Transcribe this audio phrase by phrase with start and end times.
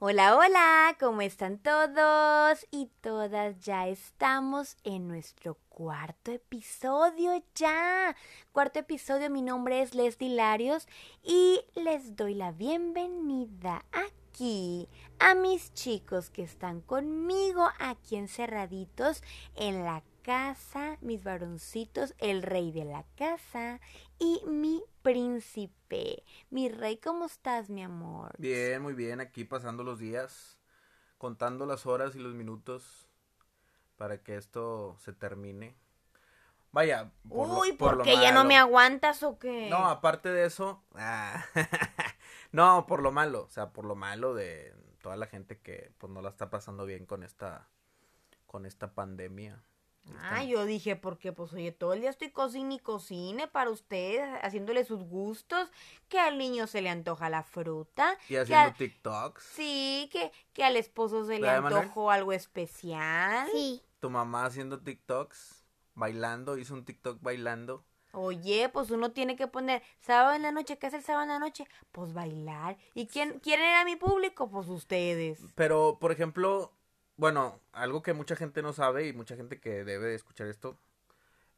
[0.00, 3.60] Hola, hola, ¿cómo están todos y todas?
[3.60, 8.16] Ya estamos en nuestro cuarto episodio ya.
[8.50, 10.88] Cuarto episodio, mi nombre es Leslie Larios
[11.22, 14.88] y les doy la bienvenida aquí
[15.20, 19.22] a mis chicos que están conmigo aquí encerraditos
[19.54, 23.80] en la casa, mis varoncitos, el rey de la casa
[24.18, 26.24] y mi príncipe.
[26.50, 28.34] Mi rey, ¿cómo estás, mi amor?
[28.38, 30.58] Bien, muy bien, aquí pasando los días,
[31.18, 33.06] contando las horas y los minutos
[33.96, 35.76] para que esto se termine.
[36.72, 39.68] Vaya, por Uy, ¿por qué ya no me aguantas o qué?
[39.70, 41.44] No, aparte de eso, ah,
[42.50, 46.12] no, por lo malo, o sea, por lo malo de toda la gente que pues
[46.12, 47.68] no la está pasando bien con esta
[48.46, 49.62] con esta pandemia.
[50.20, 54.22] Ah, yo dije, porque pues oye, todo el día estoy cocine y cocine para ustedes,
[54.42, 55.70] haciéndole sus gustos,
[56.08, 58.18] que al niño se le antoja la fruta.
[58.28, 59.42] Y haciendo TikToks.
[59.42, 63.48] Sí, que, que al esposo se le antojó algo especial.
[63.52, 63.82] Sí.
[64.00, 67.84] Tu mamá haciendo TikToks, bailando, hizo un TikTok bailando.
[68.12, 71.30] Oye, pues uno tiene que poner sábado en la noche, ¿qué es el sábado en
[71.30, 71.66] la noche?
[71.90, 72.76] Pues bailar.
[72.94, 74.48] ¿Y quién, quién era mi público?
[74.48, 75.40] Pues ustedes.
[75.56, 76.72] Pero, por ejemplo,
[77.16, 80.78] bueno, algo que mucha gente no sabe y mucha gente que debe de escuchar esto,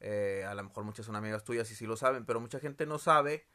[0.01, 2.87] eh, a lo mejor muchas son amigas tuyas y sí lo saben, pero mucha gente
[2.87, 3.47] no sabe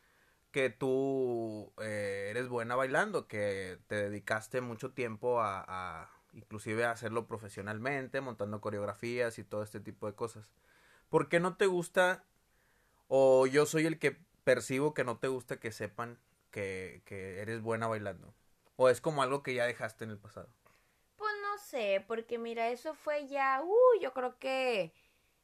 [0.51, 6.91] que tú eh, eres buena bailando, que te dedicaste mucho tiempo a, a, inclusive a
[6.91, 10.49] hacerlo profesionalmente, montando coreografías y todo este tipo de cosas.
[11.09, 12.25] ¿Por qué no te gusta
[13.07, 16.19] o yo soy el que percibo que no te gusta que sepan
[16.51, 18.33] que, que eres buena bailando?
[18.75, 20.49] ¿O es como algo que ya dejaste en el pasado?
[21.71, 24.93] Sé, porque mira, eso fue ya, uh, yo creo que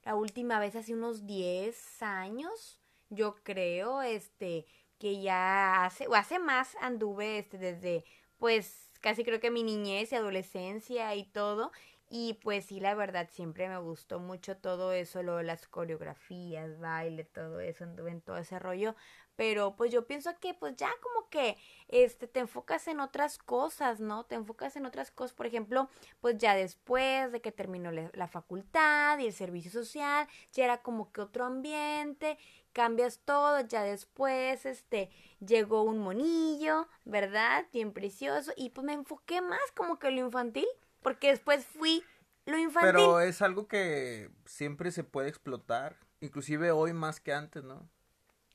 [0.04, 4.66] la última vez hace unos 10 años, yo creo, este,
[5.00, 8.04] que ya hace, o hace más anduve, este, desde,
[8.38, 11.72] pues, casi creo que mi niñez y adolescencia y todo,
[12.10, 16.80] y pues sí, la verdad, siempre me gustó mucho todo eso, lo de las coreografías,
[16.80, 18.96] baile, todo eso, anduve en todo ese rollo,
[19.36, 21.58] pero pues yo pienso que pues ya como que
[21.90, 24.26] este te enfocas en otras cosas, ¿no?
[24.26, 25.90] Te enfocas en otras cosas, por ejemplo,
[26.22, 31.12] pues ya después de que terminó la facultad y el servicio social, ya era como
[31.12, 32.38] que otro ambiente,
[32.74, 37.66] cambias todo, ya después este llegó un monillo, ¿verdad?
[37.74, 40.68] Bien precioso y pues me enfoqué más como que lo infantil,
[41.08, 42.04] porque después fui
[42.46, 42.92] lo infantil.
[42.92, 47.88] Pero es algo que siempre se puede explotar, inclusive hoy más que antes, ¿no?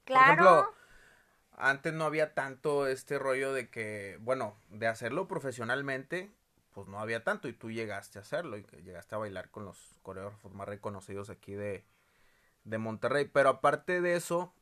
[0.05, 0.27] Claro.
[0.27, 0.75] Por ejemplo,
[1.53, 6.31] antes no había tanto este rollo de que, bueno, de hacerlo profesionalmente,
[6.75, 9.97] pues no había tanto y tú llegaste a hacerlo y llegaste a bailar con los
[10.03, 11.87] coreógrafos más reconocidos aquí de,
[12.65, 13.31] de Monterrey.
[13.33, 14.53] Pero aparte de eso,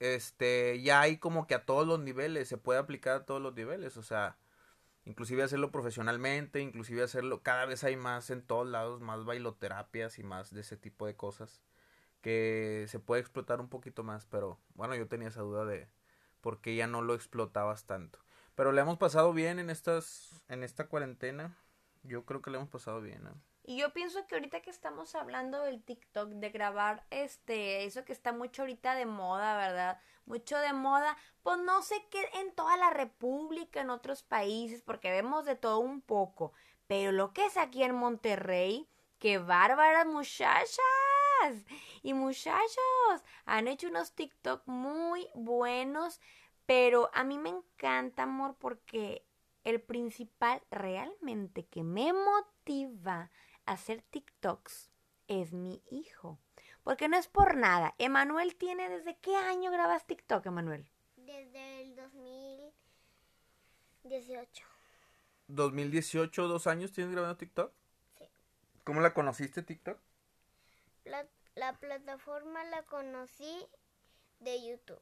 [0.00, 3.54] este, ya hay como que a todos los niveles, se puede aplicar a todos los
[3.54, 4.36] niveles, o sea,
[5.06, 10.22] inclusive hacerlo profesionalmente, inclusive hacerlo, cada vez hay más en todos lados, más bailoterapias y
[10.22, 11.62] más de ese tipo de cosas
[12.20, 15.88] que se puede explotar un poquito más, pero bueno, yo tenía esa duda de
[16.40, 18.18] por qué ya no lo explotabas tanto.
[18.56, 21.56] Pero le hemos pasado bien en estas en esta cuarentena.
[22.02, 23.34] Yo creo que le hemos pasado bien, ¿no?
[23.68, 28.12] Y yo pienso que ahorita que estamos hablando del TikTok, de grabar este, eso que
[28.12, 30.00] está mucho ahorita de moda, ¿verdad?
[30.24, 35.10] Mucho de moda, pues no sé qué en toda la República, en otros países, porque
[35.10, 36.52] vemos de todo un poco.
[36.86, 38.88] Pero lo que es aquí en Monterrey,
[39.18, 40.82] qué bárbara muchacha
[42.02, 46.20] y muchachos, han hecho unos TikTok muy buenos,
[46.66, 49.26] pero a mí me encanta, amor, porque
[49.64, 53.32] el principal realmente que me motiva
[53.66, 54.90] hacer TikToks
[55.28, 56.38] es mi hijo.
[56.82, 57.94] Porque no es por nada.
[57.98, 60.88] Emanuel tiene desde qué año grabas TikTok, Emanuel?
[61.16, 64.64] Desde el 2018.
[65.48, 67.72] ¿2018, dos años tienes grabando TikTok?
[68.18, 68.24] Sí.
[68.84, 69.98] ¿Cómo la conociste TikTok?
[71.04, 71.24] La,
[71.78, 73.66] plataforma la conocí
[74.40, 75.00] de YouTube.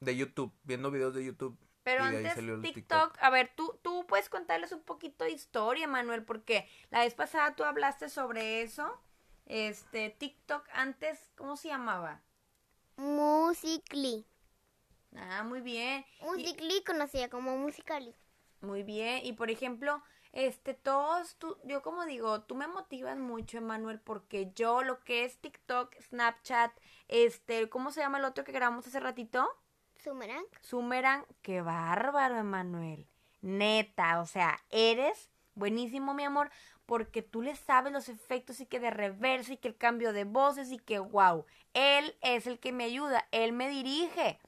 [0.00, 1.58] De YouTube, viendo videos de YouTube.
[1.84, 6.66] Pero antes TikTok, a ver, tú, tú puedes contarles un poquito de historia, Manuel, porque
[6.90, 9.00] la vez pasada tú hablaste sobre eso.
[9.44, 12.22] Este, TikTok antes, ¿cómo se llamaba?
[12.96, 14.26] Musically.
[15.14, 16.06] Ah, muy bien.
[16.22, 18.14] Musically conocía como Musically.
[18.62, 19.20] Muy bien.
[19.22, 24.52] Y por ejemplo, este, todos, tú, yo como digo, tú me motivas mucho, Emanuel, porque
[24.54, 26.72] yo lo que es TikTok, Snapchat,
[27.08, 29.46] este, ¿cómo se llama el otro que grabamos hace ratito?
[30.04, 30.44] Sumerang.
[30.60, 33.06] Sumerang, qué bárbaro, Emanuel.
[33.40, 36.50] Neta, o sea, eres buenísimo, mi amor,
[36.86, 40.24] porque tú le sabes los efectos y que de reversa y que el cambio de
[40.24, 44.38] voces y que wow, él es el que me ayuda, él me dirige.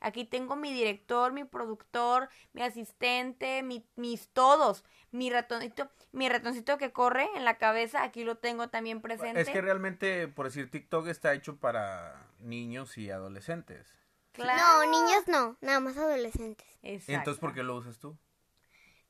[0.00, 4.84] Aquí tengo mi director, mi productor, mi asistente, mi- mis todos.
[5.12, 9.40] Mi ratoncito, mi ratoncito que corre en la cabeza, aquí lo tengo también presente.
[9.40, 14.03] Es que realmente, por decir, TikTok está hecho para niños y adolescentes.
[14.34, 14.84] Claro.
[14.84, 16.66] No, niños no, nada más adolescentes.
[16.82, 17.54] ¿Y entonces por Exacto.
[17.54, 18.18] qué lo usas tú?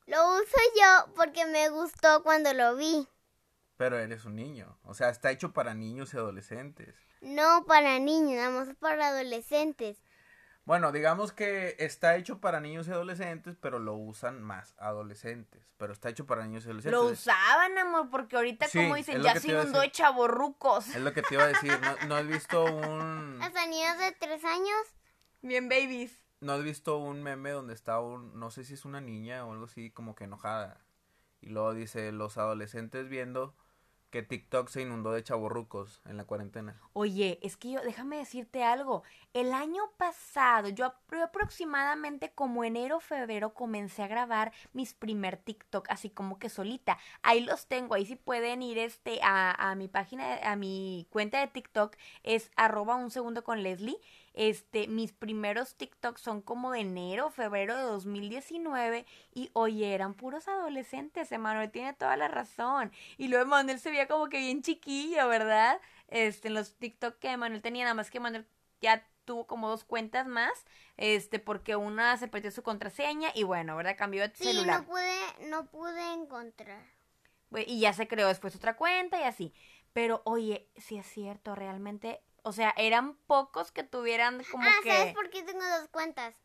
[0.05, 3.07] Lo uso yo porque me gustó cuando lo vi.
[3.75, 4.77] Pero eres un niño.
[4.83, 6.95] O sea, está hecho para niños y adolescentes.
[7.21, 9.97] No para niños, nada más para adolescentes.
[10.63, 15.63] Bueno, digamos que está hecho para niños y adolescentes, pero lo usan más adolescentes.
[15.77, 16.99] Pero está hecho para niños y adolescentes.
[16.99, 20.87] Lo usaban, amor, porque ahorita, Sí, como dicen, ya se inundó de chavorrucos.
[20.89, 21.77] Es lo que te iba a decir.
[21.79, 23.39] ¿No, no has visto un...
[23.41, 24.77] Hasta niños de tres años.
[25.45, 26.23] Bien, babies.
[26.41, 28.39] ¿No has visto un meme donde está un...
[28.39, 30.83] No sé si es una niña o algo así, como que enojada?
[31.39, 33.55] Y luego dice, los adolescentes viendo
[34.09, 36.81] que TikTok se inundó de chavorrucos en la cuarentena.
[36.93, 39.03] Oye, es que yo, déjame decirte algo.
[39.33, 45.37] El año pasado, yo, apro- yo aproximadamente como enero, febrero, comencé a grabar mis primer
[45.37, 46.97] TikTok, así como que solita.
[47.21, 51.39] Ahí los tengo, ahí sí pueden ir este a, a mi página, a mi cuenta
[51.39, 53.99] de TikTok, es arroba un segundo con Leslie.
[54.37, 60.47] Este, mis primeros TikToks son como de enero, febrero de 2019 y oye, eran puros
[60.49, 62.91] adolescentes, Emanuel tiene toda la razón.
[63.17, 65.79] Y luego Emanuel se veía como que bien chiquillo, ¿verdad?
[66.09, 68.45] Este, en los TikTok que Emanuel tenía, nada más que Emanuel
[68.81, 70.51] ya tuvo como dos cuentas más,
[70.97, 73.95] este, porque una se perdió su contraseña y bueno, ¿verdad?
[73.97, 74.81] Cambió de Sí, celular.
[74.81, 76.83] no pude, no pude encontrar.
[77.67, 79.53] Y ya se creó después otra cuenta y así.
[79.95, 84.91] Pero oye, sí es cierto, realmente, o sea, eran pocos que tuvieran como ah, que...
[84.91, 86.35] ¿sabes por qué tengo dos cuentas?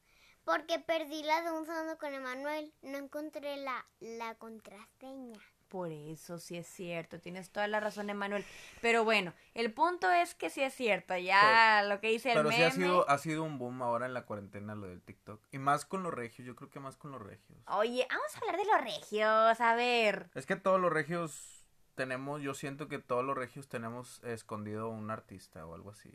[0.45, 2.73] Porque perdí la de un segundo con Emanuel.
[2.83, 5.41] No encontré la, la contraseña.
[5.67, 8.45] Por eso sí es cierto, tienes toda la razón, Emanuel.
[8.81, 12.51] Pero bueno, el punto es que sí es cierto, ya lo que dice el Pero
[12.53, 12.67] sí meme.
[12.67, 15.43] ha sido, ha sido un boom ahora en la cuarentena lo del TikTok.
[15.51, 17.59] Y más con los regios, yo creo que más con los regios.
[17.67, 20.31] Oye, vamos a hablar de los regios, a ver.
[20.37, 21.60] Es que todos los regios
[21.95, 26.13] tenemos, yo siento que todos los regios tenemos escondido un artista o algo así.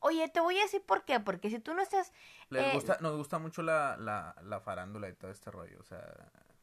[0.00, 2.12] Oye, te voy a decir por qué, porque si tú no estás...
[2.50, 5.84] Les Eh, gusta, nos gusta mucho la, la, la farándula y todo este rollo, o
[5.84, 6.02] sea,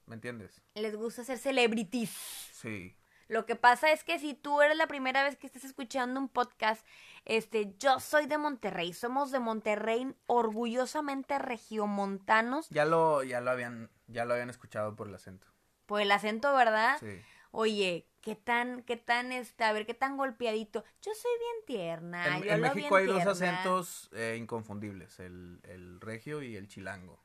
[0.06, 0.62] ¿me entiendes?
[0.75, 2.09] Les gusta ser celebrities.
[2.53, 2.95] Sí.
[3.27, 6.29] Lo que pasa es que si tú eres la primera vez que estás escuchando un
[6.29, 6.85] podcast,
[7.25, 13.89] este, yo soy de Monterrey, somos de Monterrey, orgullosamente regiomontanos, Ya lo, ya lo habían,
[14.07, 15.47] ya lo habían escuchado por el acento.
[15.85, 16.97] por el acento, ¿verdad?
[17.00, 17.21] Sí.
[17.51, 20.83] Oye, qué tan, qué tan, este, a ver, qué tan golpeadito.
[21.01, 22.38] Yo soy bien tierna.
[22.38, 23.60] En, yo en México hay bien dos tierna.
[23.62, 27.24] acentos eh, inconfundibles, el, el regio y el chilango.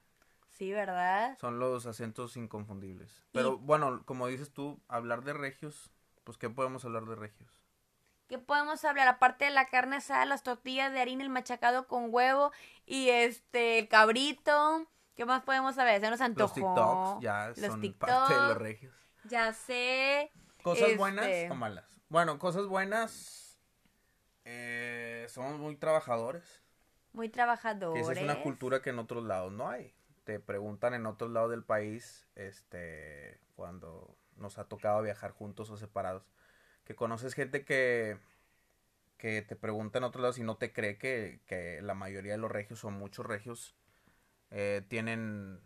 [0.51, 1.39] Sí, ¿verdad?
[1.41, 3.25] Son los acentos inconfundibles.
[3.33, 5.91] Pero bueno, como dices tú, hablar de regios,
[6.23, 7.51] pues ¿qué podemos hablar de regios?
[8.29, 9.09] ¿Qué podemos hablar?
[9.09, 12.53] Aparte de la carne asada, las tortillas de harina, el machacado con huevo
[12.87, 14.87] y este, el cabrito.
[15.17, 16.01] ¿Qué más podemos saber?
[16.01, 16.55] Se nos Los antojó.
[16.55, 18.95] TikToks ya Los son TikTok, parte de los regios.
[19.25, 20.31] Ya sé.
[20.63, 21.85] ¿Cosas Este- buenas o malas?
[22.09, 23.59] Bueno, cosas buenas.
[24.45, 26.63] eh, somos muy trabajadores.
[27.13, 28.03] Muy trabajadores.
[28.03, 29.95] esa es una cultura que en otros lados no hay.
[30.25, 35.77] Te preguntan en otros lados del país, este, cuando nos ha tocado viajar juntos o
[35.77, 36.25] separados,
[36.85, 38.17] que conoces gente que,
[39.19, 42.39] que te pregunta en otros lados y no te cree que, que la mayoría de
[42.39, 43.75] los regios o muchos regios
[44.51, 45.61] eh, tienen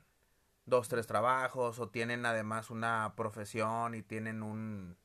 [0.66, 4.96] dos, tres trabajos o tienen además una profesión y tienen un,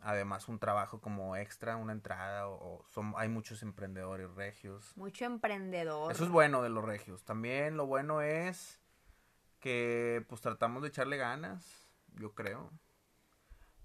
[0.00, 4.96] además un trabajo como extra, una entrada o, son, hay muchos emprendedores regios.
[4.96, 6.12] Mucho emprendedor.
[6.12, 7.24] Eso es bueno de los regios.
[7.24, 8.80] También lo bueno es
[9.60, 12.70] que pues tratamos de echarle ganas, yo creo.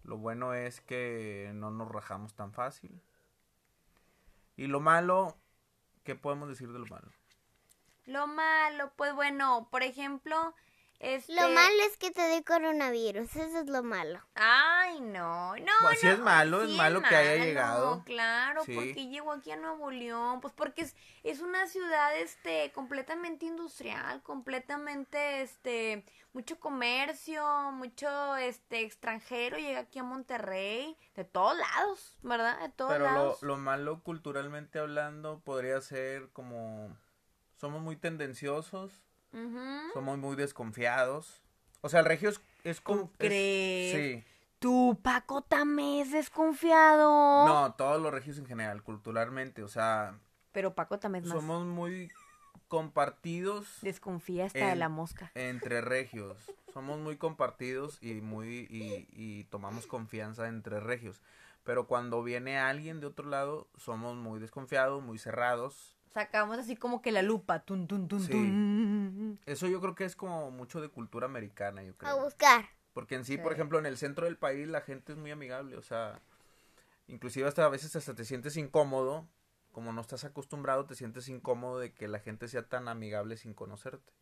[0.04, 3.02] Lo bueno es que no nos rajamos tan fácil.
[4.56, 5.38] Y lo malo,
[6.04, 7.10] ¿qué podemos decir de lo malo?
[8.06, 10.54] Lo malo, pues bueno, por ejemplo,
[11.04, 11.34] este...
[11.34, 13.36] Lo malo es que te dé coronavirus.
[13.36, 14.20] Eso es lo malo.
[14.36, 18.04] Ay, no, no, Pues, sí no, es malo, es malo que haya llegado.
[18.06, 18.74] Claro, Sí.
[18.74, 24.22] porque llegó aquí a Nuevo León, pues porque es, es una ciudad, este, completamente industrial,
[24.24, 32.60] completamente, este, mucho comercio, mucho, este, extranjero llega aquí a Monterrey, de todos lados, ¿verdad?
[32.60, 33.42] De todos Pero lo, lados.
[33.44, 36.98] lo malo culturalmente hablando podría ser como...
[37.56, 39.04] Somos muy tendenciosos,
[39.94, 41.42] Somos muy desconfiados.
[41.82, 43.02] O sea, el regio es, es como...
[43.02, 43.96] ¿Tú crees?
[44.24, 44.24] Sí.
[44.60, 47.46] Tú, Paco, también es desconfiado.
[47.46, 50.18] No, todos los regios en general, culturalmente, o sea,
[50.54, 51.40] Pero Paco también es más.
[51.40, 52.10] somos muy
[52.70, 55.32] compartidos Desconfía hasta de la mosca.
[55.36, 56.38] entre regios.
[56.74, 61.22] Somos muy compartidos y muy y, y tomamos confianza entre regios.
[61.64, 65.96] Pero cuando viene alguien de otro lado, somos muy desconfiados, muy cerrados.
[66.14, 67.60] Sacamos así como que la lupa.
[67.66, 68.32] Tun, tun, tun, Sí.
[68.32, 69.40] tun.
[69.46, 72.24] Eso yo creo que es como mucho de cultura americana, yo A creo.
[72.24, 72.66] buscar.
[72.94, 73.56] Porque en sí, por Sí.
[73.56, 76.22] ejemplo, en el centro del país la gente es muy amigable, o sea,
[77.08, 79.28] inclusive hasta a veces hasta te sientes incómodo,
[79.72, 83.56] como no estás acostumbrado, te sientes incómodo de que la gente sea tan amigable sin
[83.56, 84.14] conocerte.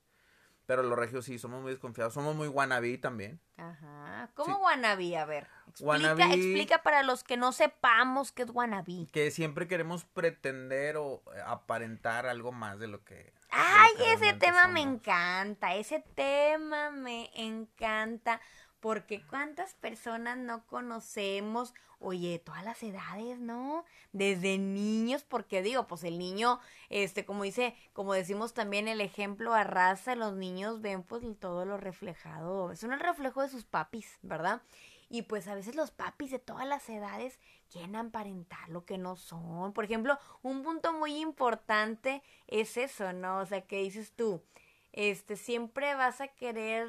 [0.66, 3.40] Pero los regios sí, somos muy desconfiados, somos muy wannabe también.
[3.58, 4.30] Ajá.
[4.36, 4.62] ¿Cómo Sí.
[4.64, 5.18] wannabe?
[5.18, 5.48] A ver.
[5.68, 9.08] Explica, Wannabe- explica para los que no sepamos qué es wannabe.
[9.12, 13.34] Que siempre queremos pretender o eh, aparentar algo más de lo que...
[13.50, 18.40] Ay, ese tema me encanta, ese tema me encanta,
[18.82, 23.86] porque cuántas personas no conocemos, oye, todas las edades, ¿no?
[24.12, 26.60] Desde niños, porque digo, pues el niño,
[26.90, 31.78] este, como dice, como decimos también el ejemplo arrasa, los niños ven pues todo lo
[31.78, 34.62] reflejado, es un reflejo de sus papis, ¿verdad?
[35.10, 37.38] Y pues a veces los papis de todas las edades
[37.70, 39.74] quieren aparentar lo que no son.
[39.74, 43.40] Por ejemplo, un punto muy importante es eso, ¿no?
[43.40, 44.42] O sea, que dices tú,
[44.94, 46.88] este, siempre vas a querer,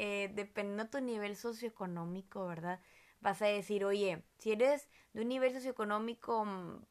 [0.00, 2.80] eh, dependiendo de tu nivel socioeconómico, ¿verdad?
[3.20, 6.84] Vas a decir, oye, si eres de un nivel socioeconómico mm,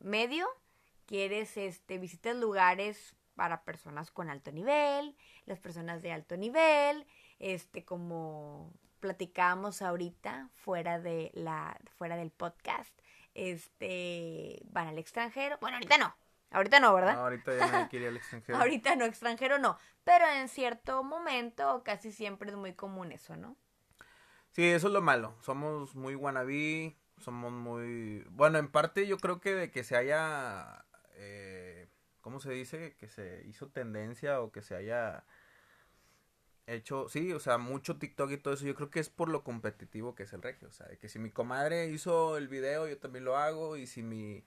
[0.00, 0.48] medio,
[1.06, 7.06] quieres, este, visitas lugares para personas con alto nivel, las personas de alto nivel,
[7.38, 12.92] este, como platicábamos ahorita fuera de la, fuera del podcast,
[13.34, 16.12] este, van al extranjero, bueno, ahorita no,
[16.50, 17.14] ahorita no, ¿verdad?
[17.14, 18.58] No, ahorita ya nadie quiere ir al extranjero.
[18.58, 19.78] Ahorita no, extranjero no.
[20.04, 23.56] Pero en cierto momento casi siempre es muy común eso, ¿no?
[24.50, 25.36] Sí, eso es lo malo.
[25.40, 28.24] Somos muy wannabe, somos muy...
[28.30, 30.84] Bueno, en parte yo creo que de que se haya...
[31.14, 31.88] Eh,
[32.20, 32.96] ¿Cómo se dice?
[32.96, 35.24] Que se hizo tendencia o que se haya
[36.66, 37.08] hecho...
[37.08, 38.66] Sí, o sea, mucho TikTok y todo eso.
[38.66, 40.68] Yo creo que es por lo competitivo que es el regio.
[40.68, 43.76] O sea, de que si mi comadre hizo el video, yo también lo hago.
[43.76, 44.44] Y si mi,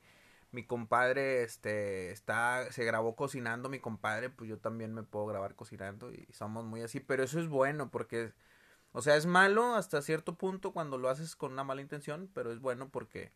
[0.52, 5.56] mi compadre este, está, se grabó cocinando, mi compadre, pues yo también me puedo grabar
[5.56, 6.12] cocinando.
[6.12, 7.00] Y somos muy así.
[7.00, 8.34] Pero eso es bueno porque...
[8.94, 12.52] O sea, es malo hasta cierto punto cuando lo haces con una mala intención, pero
[12.52, 13.32] es bueno porque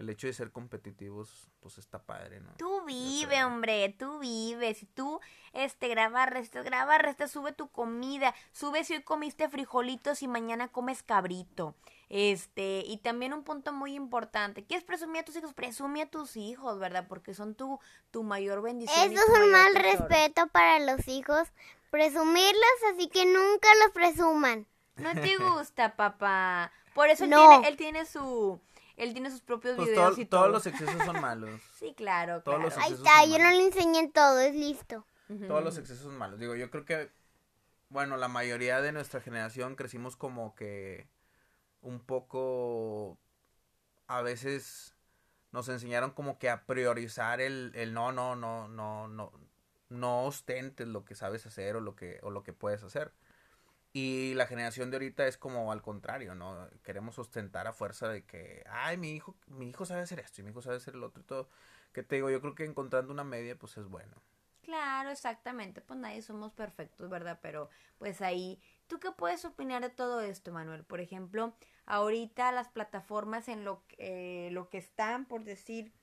[0.00, 2.52] el hecho de ser competitivos, pues está padre, ¿no?
[2.56, 4.72] Tú vive, hombre, tú vive.
[4.74, 5.20] Si tú,
[5.52, 8.34] este, graba, resta, graba, resta, sube tu comida.
[8.52, 11.74] Sube si hoy comiste frijolitos y mañana comes cabrito.
[12.10, 14.64] Este, y también un punto muy importante.
[14.64, 15.54] ¿Quieres presumir a tus hijos?
[15.54, 17.06] Presume a tus hijos, ¿verdad?
[17.08, 17.78] Porque son tu,
[18.10, 19.12] tu mayor bendición.
[19.12, 20.08] Eso es un mal tesoro.
[20.08, 21.48] respeto para los hijos.
[21.90, 24.66] Presumirlos, así que nunca los presuman.
[24.96, 26.72] No te gusta, papá.
[26.94, 27.48] Por eso él, No.
[27.48, 28.60] tiene, él tiene su...
[28.96, 30.40] Él tiene sus propios Pues videos todo- y todo.
[30.42, 31.48] todos los excesos son malos.
[31.78, 32.74] Sí, claro, todos claro.
[32.76, 35.06] los Ahí está, son yo no le enseñé todo, es listo.
[35.46, 36.38] Todos los excesos son malos.
[36.40, 37.10] Digo, yo creo que,
[37.88, 41.06] bueno, la mayoría de nuestra generación crecimos como que
[41.82, 43.18] un poco,
[44.06, 44.96] a veces
[45.52, 49.32] nos enseñaron como que a priorizar el, el no, no, no, no, no,
[49.90, 53.12] no ostentes lo que sabes hacer o lo que, o lo que puedes hacer.
[53.92, 56.68] Y la generación de ahorita es como al contrario, ¿no?
[56.84, 60.44] Queremos ostentar a fuerza de que, ay, mi hijo, mi hijo sabe hacer esto y
[60.44, 61.48] mi hijo sabe hacer el otro y todo.
[61.92, 64.22] Que te digo, yo creo que encontrando una media, pues es bueno.
[64.62, 65.80] Claro, exactamente.
[65.80, 67.38] Pues nadie somos perfectos, ¿verdad?
[67.42, 67.68] Pero
[67.98, 68.60] pues ahí,
[68.90, 70.84] ¿tú qué puedes opinar de todo esto, Manuel?
[70.84, 71.54] Por ejemplo,
[71.86, 73.96] ahorita las plataformas en lo que,
[74.46, 75.94] eh, lo que están, por decir,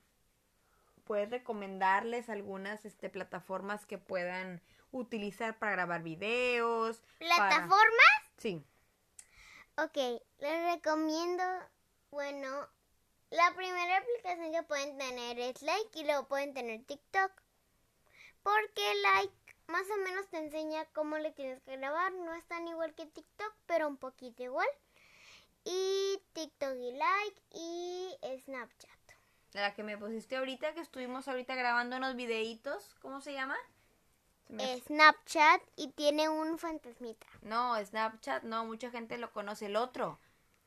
[1.04, 7.02] puedes recomendarles algunas este, plataformas que puedan utilizar para grabar videos.
[7.18, 8.14] para- ¿Plataformas?
[8.38, 8.64] Sí.
[9.76, 9.96] Ok,
[10.38, 11.44] les recomiendo,
[12.10, 12.48] bueno,
[13.30, 17.32] la primera aplicación que pueden tener es Like y luego pueden tener TikTok.
[18.42, 19.34] Porque Like
[19.68, 22.12] más o menos te enseña cómo le tienes que grabar.
[22.12, 24.68] No es tan igual que TikTok, pero un poquito igual.
[25.64, 28.90] Y TikTok y Like y Snapchat.
[29.52, 32.96] La que me pusiste ahorita, que estuvimos ahorita grabando unos videitos.
[33.00, 33.56] ¿Cómo se llama?
[34.46, 37.26] Se me Snapchat y tiene un fantasmita.
[37.42, 39.66] No, Snapchat, no, mucha gente lo conoce.
[39.66, 40.18] El otro.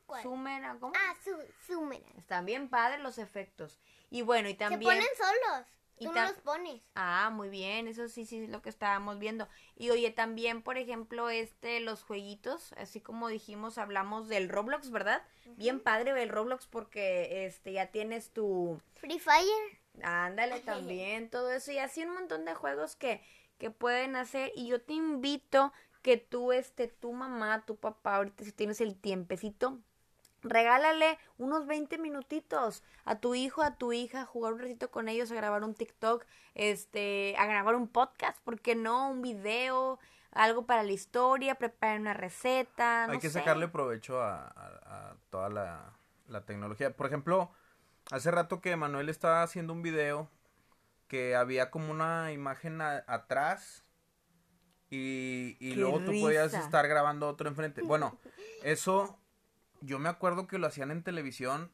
[0.06, 0.22] ¿Cuál?
[0.22, 0.92] ¿cómo?
[0.94, 2.12] Ah, su, Sumeran.
[2.18, 3.80] Están bien padres los efectos.
[4.10, 4.82] Y bueno, y Se también...
[4.82, 5.66] ponen solos.
[6.02, 6.82] Y Tú no los pones.
[6.94, 9.48] Ah, muy bien, eso sí, sí, es lo que estábamos viendo.
[9.76, 15.22] Y oye, también, por ejemplo, este, los jueguitos, así como dijimos, hablamos del Roblox, ¿verdad?
[15.56, 18.80] Bien padre el Roblox porque, este, ya tienes tu...
[18.96, 19.78] Free Fire.
[20.02, 23.22] Ándale también, todo eso y así un montón de juegos que,
[23.58, 28.44] que pueden hacer y yo te invito que tú, este, tu mamá, tu papá, ahorita
[28.44, 29.78] si tienes el tiempecito,
[30.42, 35.08] regálale unos 20 minutitos a tu hijo, a tu hija, a jugar un ratito con
[35.08, 39.10] ellos, a grabar un TikTok, este, a grabar un podcast, ¿por qué no?
[39.10, 39.98] Un video,
[40.32, 43.38] algo para la historia, preparar una receta, no Hay que sé.
[43.40, 45.92] sacarle provecho a, a- a toda la,
[46.28, 46.94] la tecnología.
[46.96, 47.50] Por ejemplo,
[48.10, 50.28] hace rato que Manuel estaba haciendo un video
[51.08, 53.84] que había como una imagen a- atrás
[54.90, 57.82] y, y ¡Qué luego tú podías estar grabando otro enfrente.
[57.82, 58.18] Bueno,
[58.62, 59.18] eso
[59.82, 61.70] yo me acuerdo que lo hacían en televisión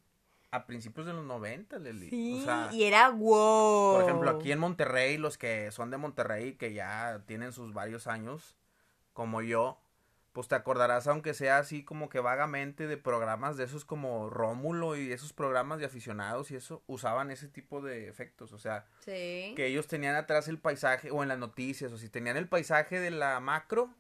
[0.50, 2.08] a principios de los 90, Leli.
[2.08, 3.94] Sí, o sea, y era wow.
[3.96, 8.06] por ejemplo, aquí en Monterrey, los que son de Monterrey, que ya tienen sus varios
[8.06, 8.56] años,
[9.12, 9.78] como yo,
[10.32, 14.96] pues te acordarás, aunque sea así como que vagamente, de programas de esos como Rómulo
[14.96, 18.52] y esos programas de aficionados y eso, usaban ese tipo de efectos.
[18.52, 19.52] O sea, Sí.
[19.56, 23.00] que ellos tenían atrás el paisaje, o en las noticias, o si tenían el paisaje
[23.00, 23.90] de la macro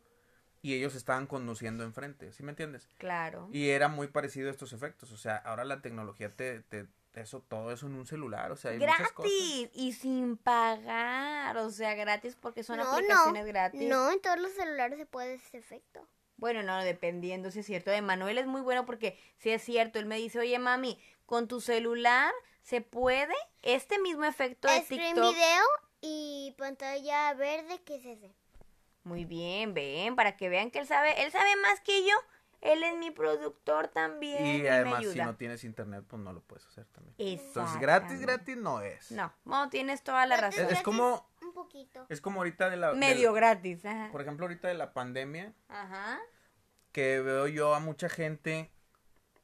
[0.62, 2.88] y ellos estaban conduciendo enfrente, ¿sí me entiendes?
[2.98, 3.48] Claro.
[3.52, 5.12] Y era muy parecido a estos efectos.
[5.12, 8.50] O sea, ahora la tecnología te, te eso, todo eso en un celular.
[8.52, 9.32] O sea, hay muchas cosas.
[9.32, 13.82] Gratis y sin pagar, o sea, gratis porque son no, aplicaciones no, gratis.
[13.88, 16.06] no, en todos los celulares se puede ese efecto.
[16.36, 17.90] Bueno, no, dependiendo si es cierto.
[17.90, 21.48] De Manuel es muy bueno porque si es cierto, él me dice, oye mami, con
[21.48, 25.34] tu celular se puede este mismo efecto de Screen TikTok.
[25.34, 25.64] video
[26.00, 28.32] y pantalla verde, ¿qué es ese?
[29.04, 32.14] Muy bien, ven, para que vean que él sabe, él sabe más que yo.
[32.60, 36.32] Él es mi productor también y, Y me además, si no tienes internet, pues no
[36.32, 37.14] lo puedes hacer también.
[37.16, 39.12] Entonces, gratis, gratis no es.
[39.12, 40.66] No, no, tienes toda la Es, razón.
[40.68, 42.04] es como, Un poquito.
[42.08, 42.90] es como ahorita de la...
[42.90, 43.84] de- Medio gratis.
[43.86, 44.08] Ajá.
[44.10, 46.18] por ejemplo, ahorita de la pandemia, Ajá.
[46.90, 48.72] que veo yo a mucha gente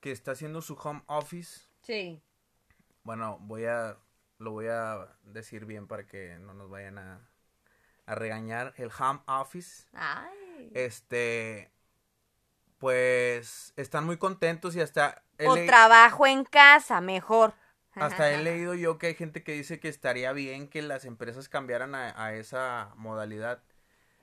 [0.01, 1.69] que está haciendo su home office.
[1.83, 2.21] Sí.
[3.05, 3.97] Bueno, voy a,
[4.39, 7.21] lo voy a decir bien para que no nos vayan a,
[8.07, 8.75] a regañar.
[8.77, 9.87] El home office.
[9.93, 10.71] Ay.
[10.75, 11.71] este
[12.79, 17.55] pues están muy contentos y hasta O le- trabajo en casa, mejor.
[17.95, 21.49] hasta he leído yo que hay gente que dice que estaría bien que las empresas
[21.49, 23.63] cambiaran a, a esa modalidad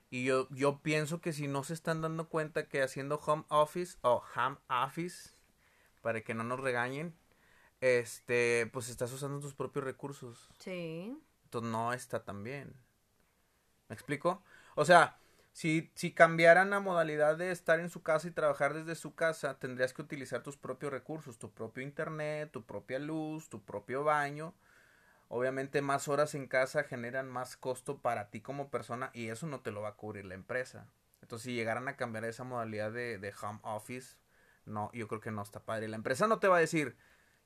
[0.09, 3.97] y yo yo pienso que si no se están dando cuenta que haciendo home office
[4.01, 5.31] o home office
[6.01, 7.15] para que no nos regañen
[7.79, 11.17] este pues estás usando tus propios recursos Sí.
[11.45, 12.75] entonces no está tan bien.
[13.91, 14.41] ¿Me explico?
[14.75, 15.17] O sea,
[15.51, 19.59] si, si cambiaran la modalidad de estar en su casa y trabajar desde su casa,
[19.59, 24.53] tendrías que utilizar tus propios recursos, tu propio internet, tu propia luz, tu propio baño.
[25.27, 29.59] Obviamente más horas en casa generan más costo para ti como persona y eso no
[29.59, 30.87] te lo va a cubrir la empresa.
[31.21, 34.15] Entonces si llegaran a cambiar esa modalidad de, de home office,
[34.65, 35.89] no, yo creo que no está padre.
[35.89, 36.95] La empresa no te va a decir,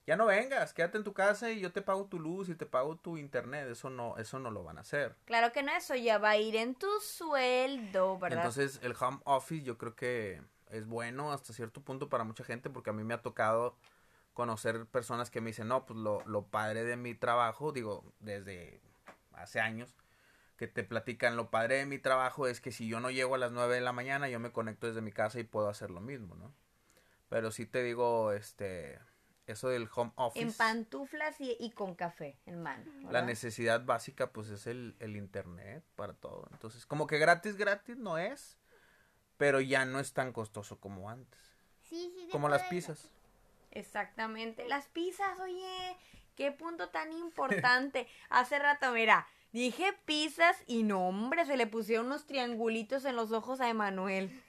[0.05, 2.65] ya no vengas, quédate en tu casa y yo te pago tu luz y te
[2.65, 3.67] pago tu internet.
[3.69, 5.15] Eso no, eso no lo van a hacer.
[5.25, 8.39] Claro que no, eso ya va a ir en tu sueldo, ¿verdad?
[8.39, 12.69] Entonces el home office yo creo que es bueno hasta cierto punto para mucha gente
[12.69, 13.77] porque a mí me ha tocado
[14.33, 18.81] conocer personas que me dicen, no, pues lo, lo padre de mi trabajo, digo, desde
[19.31, 19.95] hace años,
[20.57, 23.37] que te platican, lo padre de mi trabajo es que si yo no llego a
[23.37, 26.01] las 9 de la mañana, yo me conecto desde mi casa y puedo hacer lo
[26.01, 26.53] mismo, ¿no?
[27.29, 28.99] Pero sí te digo, este,
[29.47, 30.43] eso del home office.
[30.45, 32.83] en pantuflas y, y con café en mano.
[33.11, 36.47] La necesidad básica, pues, es el, el internet para todo.
[36.51, 38.57] Entonces, como que gratis, gratis no es,
[39.37, 41.39] pero ya no es tan costoso como antes.
[41.81, 42.29] Sí, sí.
[42.31, 43.11] Como las pizzas.
[43.71, 44.67] Exactamente.
[44.67, 45.97] Las pizzas, oye,
[46.35, 48.07] qué punto tan importante.
[48.29, 53.31] Hace rato, mira, dije pizzas y no, hombre, se le pusieron unos triangulitos en los
[53.31, 54.41] ojos a Emanuel.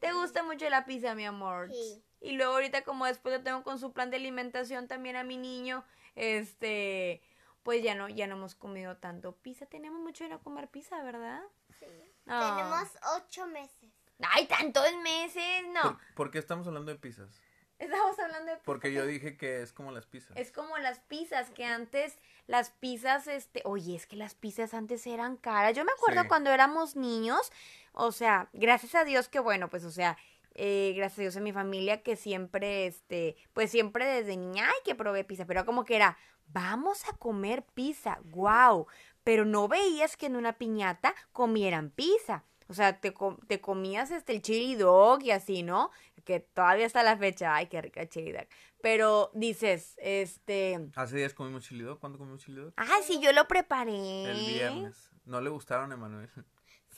[0.00, 1.70] ¿Te gusta mucho la pizza, mi amor?
[1.70, 2.02] Sí.
[2.20, 5.36] Y luego ahorita como después yo tengo con su plan de alimentación también a mi
[5.36, 5.84] niño,
[6.16, 7.22] este,
[7.62, 9.66] pues ya no, ya no hemos comido tanto pizza.
[9.66, 11.42] Tenemos mucho de no comer pizza, ¿verdad?
[11.78, 11.86] Sí.
[12.24, 13.90] Tenemos ocho meses.
[14.20, 15.82] Ay, tantos meses, no.
[15.82, 17.40] ¿Por, por qué estamos hablando de pizzas?
[17.78, 20.36] Estamos hablando de Porque yo dije que es como las pizzas.
[20.36, 25.06] Es como las pizzas, que antes las pizzas, este, oye, es que las pizzas antes
[25.06, 25.76] eran caras.
[25.76, 26.28] Yo me acuerdo Sí.
[26.28, 27.52] cuando éramos niños,
[27.92, 30.18] o sea, gracias a Dios que bueno, pues, o sea,
[30.60, 34.74] eh, gracias a Dios en mi familia que siempre, este, pues siempre desde niña, ay,
[34.84, 36.18] que probé pizza, pero como que era,
[36.48, 38.86] vamos a comer pizza, wow,
[39.22, 42.44] pero no veías que en una piñata comieran pizza.
[42.66, 43.14] O sea, te,
[43.46, 45.90] te comías este el chili dog y así, ¿no?
[46.24, 48.46] Que todavía está la fecha, ay, qué rica chili dog.
[48.82, 51.98] Pero dices, este, Hace días comimos chili dog.
[51.98, 52.72] ¿Cuándo comimos chili dog?
[52.76, 54.24] ay, sí, yo lo preparé.
[54.24, 55.10] El viernes.
[55.24, 56.28] No le gustaron a Emanuel.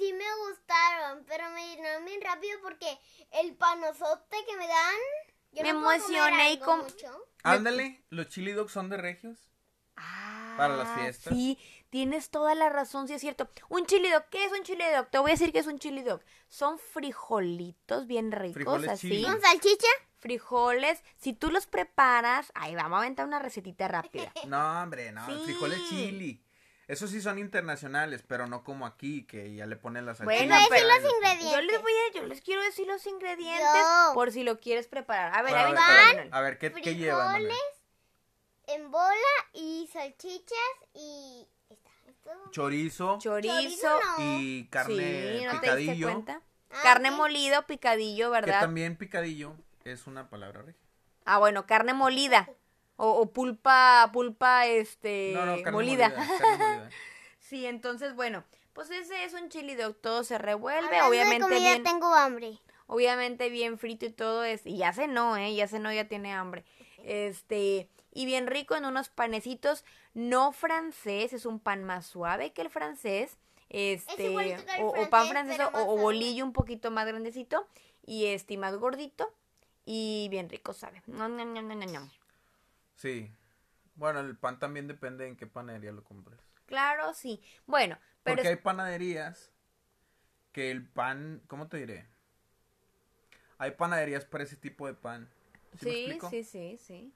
[0.00, 2.98] Sí me gustaron, pero me llenaron bien rápido porque
[3.32, 4.94] el panozote que me dan...
[5.52, 7.26] Yo Me no emocioné y mucho.
[7.42, 9.38] Ándale, los chili dogs son de regios.
[9.96, 11.34] Ah, Para las fiestas.
[11.34, 11.58] Sí,
[11.90, 13.50] tienes toda la razón, sí es cierto.
[13.68, 15.10] Un chili dog, ¿qué es un chili dog?
[15.10, 16.22] Te voy a decir que es un chili dog.
[16.48, 19.10] Son frijolitos bien ricos, Frijoles así.
[19.10, 19.24] chili.
[19.24, 19.88] ¿Con salchicha?
[20.18, 24.32] Frijoles, si tú los preparas, ahí vamos a aventar una recetita rápida.
[24.46, 25.26] No, hombre, no.
[25.26, 25.42] Sí.
[25.44, 26.42] Frijoles chili.
[26.90, 30.68] Esos sí son internacionales, pero no como aquí, que ya le ponen las Bueno, salchichas.
[30.80, 31.52] pero- los ingredientes.
[31.52, 34.10] Yo les voy a, yo les quiero decir los ingredientes Yo.
[34.14, 35.32] por si lo quieres preparar.
[35.36, 36.18] A ver, Bueno, a ver, a ver, Manuel.
[36.18, 37.42] a ver, a ver, ¿qué, qué lleva, Manuel?
[37.46, 37.76] Frijoles
[38.66, 39.14] en bola
[39.52, 40.58] y salchichas
[40.94, 41.46] y...
[42.24, 42.50] Todo.
[42.50, 43.48] Chorizo chorizo.
[43.58, 44.24] Chorizo no.
[44.40, 46.06] y carne sí, ¿no te diste picadillo.
[46.12, 46.42] cuenta?
[46.70, 47.16] Ah, Carne ok.
[47.16, 48.60] molido, picadillo, Que ¿verdad?
[48.60, 50.80] también picadillo es una palabra regia.
[51.24, 52.48] Ah, bueno, carne molida.
[53.02, 56.08] O, o pulpa, pulpa, este, No, no, carne molida.
[56.10, 56.90] molida, carne molida.
[57.38, 61.54] sí, entonces, bueno, pues ese es un chili dog, todo se revuelve, Hablando obviamente de
[61.54, 62.58] comida, bien, tengo hambre.
[62.86, 66.64] obviamente bien frito y todo es, y ya cenó, eh, ya cenó, ya tiene hambre.
[67.04, 72.60] Este, y bien rico en unos panecitos, no francés, es un pan más suave que
[72.62, 73.38] el francés.
[73.70, 77.66] Este, igualito que el o, o pan francés, o, o bolillo un poquito más grandecito
[78.04, 79.32] y este más gordito
[79.86, 81.02] y bien rico sabe.
[81.06, 82.10] Ñam, ñam, ñam, ñam, ñam.
[83.00, 83.32] Sí.
[83.94, 86.38] Bueno, el pan también depende en qué panadería lo compres.
[86.66, 87.42] Claro, sí.
[87.66, 89.50] Bueno, pero Porque hay panaderías
[90.52, 92.06] que el pan, ¿cómo te diré?
[93.56, 95.30] Hay panaderías para ese tipo de pan.
[95.78, 97.14] ¿Sí, sí, sí, sí, sí.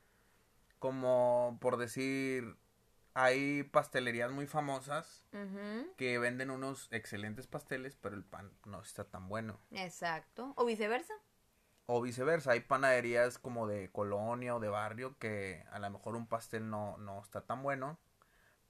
[0.79, 2.57] Como por decir,
[3.13, 5.27] hay pastelerías muy famosas
[5.99, 9.61] que venden unos excelentes pasteles, pero el pan no está tan bueno.
[9.71, 10.55] Exacto.
[10.57, 11.15] O viceversa.
[11.87, 16.27] O viceversa, hay panaderías como de colonia o de barrio que a lo mejor un
[16.27, 17.99] pastel no, no está tan bueno,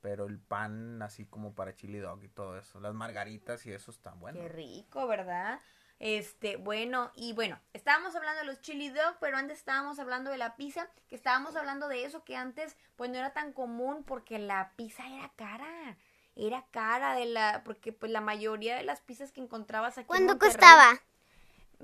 [0.01, 3.91] pero el pan así como para chili dog y todo eso, las margaritas y eso
[3.93, 4.41] está bueno.
[4.41, 5.61] Qué rico, ¿verdad?
[6.01, 10.39] Este, bueno, y bueno, estábamos hablando de los chili dog, pero antes estábamos hablando de
[10.39, 14.41] la pizza, que estábamos hablando de eso que antes pues no era tan común porque
[14.41, 15.97] la pizza era cara.
[16.37, 20.07] Era cara de la porque pues la mayoría de las pizzas que encontrabas aquí en
[20.09, 21.01] ¿Cuánto Monterrey- costaba?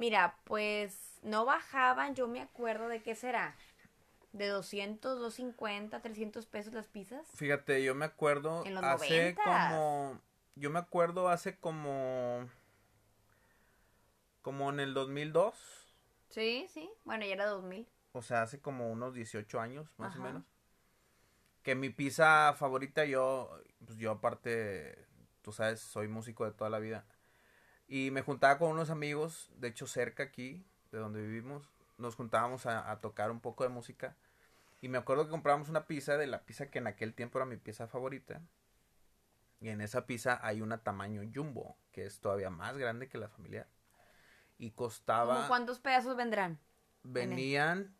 [0.00, 3.54] Mira, pues no bajaban, yo me acuerdo de qué será.
[4.32, 7.26] De 200, 250, 300 pesos las pizzas.
[7.34, 9.44] Fíjate, yo me acuerdo En los hace 90s.
[9.44, 10.18] como
[10.54, 12.48] yo me acuerdo hace como
[14.40, 15.54] como en el 2002,
[16.30, 16.88] Sí, sí.
[17.04, 17.86] Bueno, ya era 2000.
[18.12, 20.44] o sea, hace como unos 18 años más o menos.
[21.62, 23.50] Que mi pizza favorita yo
[23.84, 25.06] pues yo aparte
[25.42, 27.04] tú sabes, soy músico de toda la vida.
[27.90, 32.64] Y me juntaba con unos amigos, de hecho cerca aquí, de donde vivimos, nos juntábamos
[32.66, 34.16] a, a tocar un poco de música.
[34.80, 37.46] Y me acuerdo que comprábamos una pizza de la pizza que en aquel tiempo era
[37.46, 38.40] mi pizza favorita.
[39.60, 43.28] Y en esa pizza hay una tamaño jumbo, que es todavía más grande que la
[43.28, 43.66] familiar.
[44.56, 46.58] Y ¿Cómo costaba, cuántos pedazos vendrán?
[47.02, 47.92] venían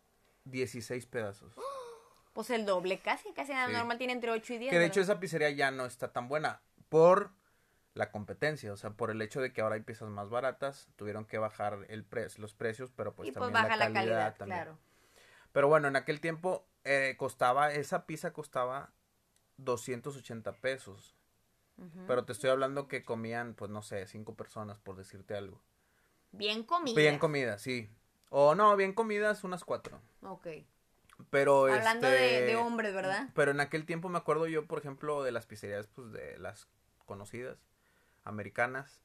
[0.44, 1.52] 16 pedazos.
[2.32, 3.72] Pues el doble, casi, casi nada Sí.
[3.72, 4.70] normal tiene entre 8 y 10.
[4.70, 7.32] Que de hecho esa pizzería ya no está tan buena por
[7.94, 11.24] la competencia, o sea, por el hecho de que ahora hay piezas más baratas, tuvieron
[11.24, 14.60] que bajar el pre los precios, pero pues y pues también baja la calidad, también.
[14.60, 14.78] claro.
[15.52, 18.92] Pero bueno, en aquel tiempo eh, costaba, esa pizza costaba
[19.58, 21.16] 280 pesos.
[22.06, 25.62] Pero te estoy hablando que comían, pues no sé, cinco personas, por decirte algo.
[26.30, 26.94] Bien comida.
[26.94, 27.88] Bien comida, sí.
[28.28, 29.98] O no, bien comidas, unas cuatro.
[30.20, 30.46] Ok.
[31.30, 33.30] Pero Hablando este, de, de hombres, ¿verdad?
[33.34, 36.68] Pero en aquel tiempo me acuerdo yo, por ejemplo, de las pizzerías, pues de las
[37.06, 37.56] conocidas,
[38.24, 39.00] americanas.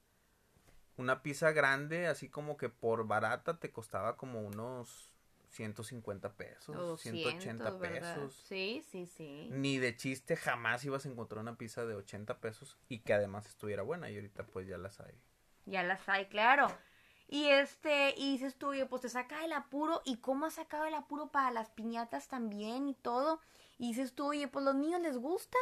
[0.96, 5.12] Una pizza grande, así como que por barata, te costaba como unos
[5.50, 8.14] 150 pesos, O 200, 180 ¿verdad?
[8.14, 8.34] pesos.
[8.46, 9.48] Sí, sí, sí.
[9.50, 13.46] Ni de chiste jamás ibas a encontrar una pizza de 80 pesos y que además
[13.46, 14.10] estuviera buena.
[14.10, 15.14] Y ahorita pues ya las hay.
[15.66, 16.68] Ya las hay, claro.
[17.28, 20.00] Y este, y dices tú, oye, pues te saca el apuro.
[20.04, 23.40] ¿Y cómo has sacado el apuro para las piñatas también y todo?
[23.78, 25.58] Y dices tú, oye, pues los niños les gusta.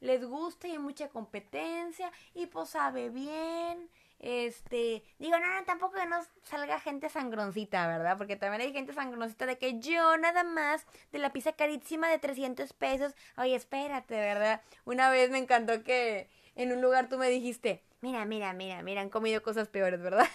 [0.00, 2.10] Les gusta y hay mucha competencia.
[2.34, 3.90] Y pues sabe bien.
[4.20, 8.18] Este, digo, no, no, tampoco que no salga gente sangroncita, ¿verdad?
[8.18, 12.18] Porque también hay gente sangroncita de que yo nada más de la pizza carísima de
[12.18, 13.14] 300 pesos.
[13.38, 14.60] Oye, espérate, ¿verdad?
[14.84, 19.00] Una vez me encantó que en un lugar tú me dijiste, mira, mira, mira, mira,
[19.00, 20.26] han comido cosas peores, ¿verdad?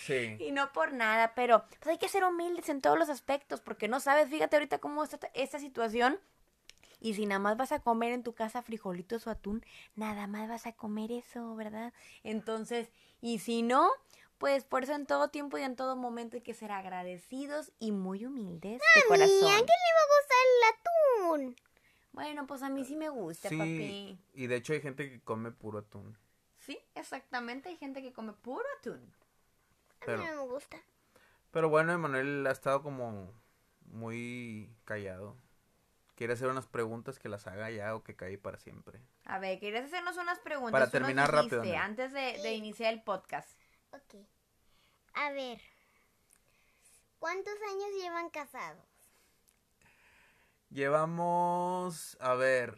[0.00, 0.36] Sí.
[0.38, 3.88] Y no por nada, pero pues hay que ser humildes en todos los aspectos, porque
[3.88, 6.20] no sabes, fíjate ahorita cómo está esta situación.
[7.00, 9.64] Y si nada más vas a comer en tu casa frijolitos o atún,
[9.96, 11.92] nada más vas a comer eso, ¿verdad?
[12.22, 12.88] Entonces,
[13.20, 13.90] y si no,
[14.38, 17.92] pues por eso en todo tiempo y en todo momento hay que ser agradecidos y
[17.92, 19.38] muy humildes de ¿Y a corazón.
[19.38, 21.56] quién le va a gustar el atún?
[22.12, 24.18] Bueno, pues a mí sí me gusta, Sí, papi.
[24.34, 26.16] y de hecho hay gente que come puro atún.
[26.58, 29.12] Sí, exactamente, hay gente que come puro atún.
[30.06, 30.76] A mí no me gusta.
[31.50, 33.32] pero bueno, Emanuel ha estado como
[33.86, 35.36] muy callado.
[36.14, 39.00] Quiere hacer unas preguntas que las haga ya o que cae para siempre.
[39.24, 40.72] A ver, ¿quieres hacernos unas preguntas?
[40.72, 41.84] Para terminar rápido, Ana.
[41.84, 43.58] Antes de, de iniciar el podcast.
[43.92, 44.14] Ok.
[45.14, 45.60] A ver.
[47.18, 48.84] ¿Cuántos años llevan casados?
[50.70, 52.76] Llevamos, a ver,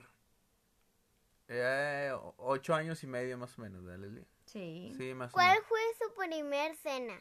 [1.49, 4.27] eh, ocho años y medio más o menos, ¿verdad, Leslie?
[4.46, 4.92] Sí.
[4.96, 5.66] Sí, más o ¿Cuál menos.
[5.66, 7.18] fue su primer cena?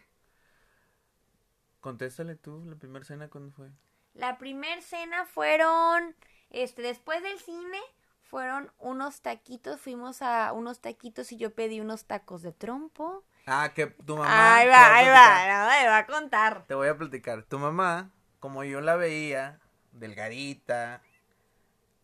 [1.79, 3.71] Contéstale tú, la primera cena, ¿cuándo fue?
[4.15, 6.15] La primer cena fueron,
[6.49, 7.79] este, después del cine,
[8.23, 13.23] fueron unos taquitos, fuimos a unos taquitos y yo pedí unos tacos de trompo.
[13.45, 14.55] Ah, que tu mamá.
[14.57, 16.65] Ahí va, ahí va, no, me va a contar.
[16.65, 17.43] Te voy a platicar.
[17.43, 19.59] Tu mamá, como yo la veía,
[19.91, 21.01] delgadita,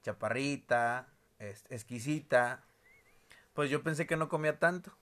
[0.04, 1.08] chaparrita,
[1.40, 2.64] es- exquisita,
[3.54, 4.96] pues yo pensé que no comía tanto.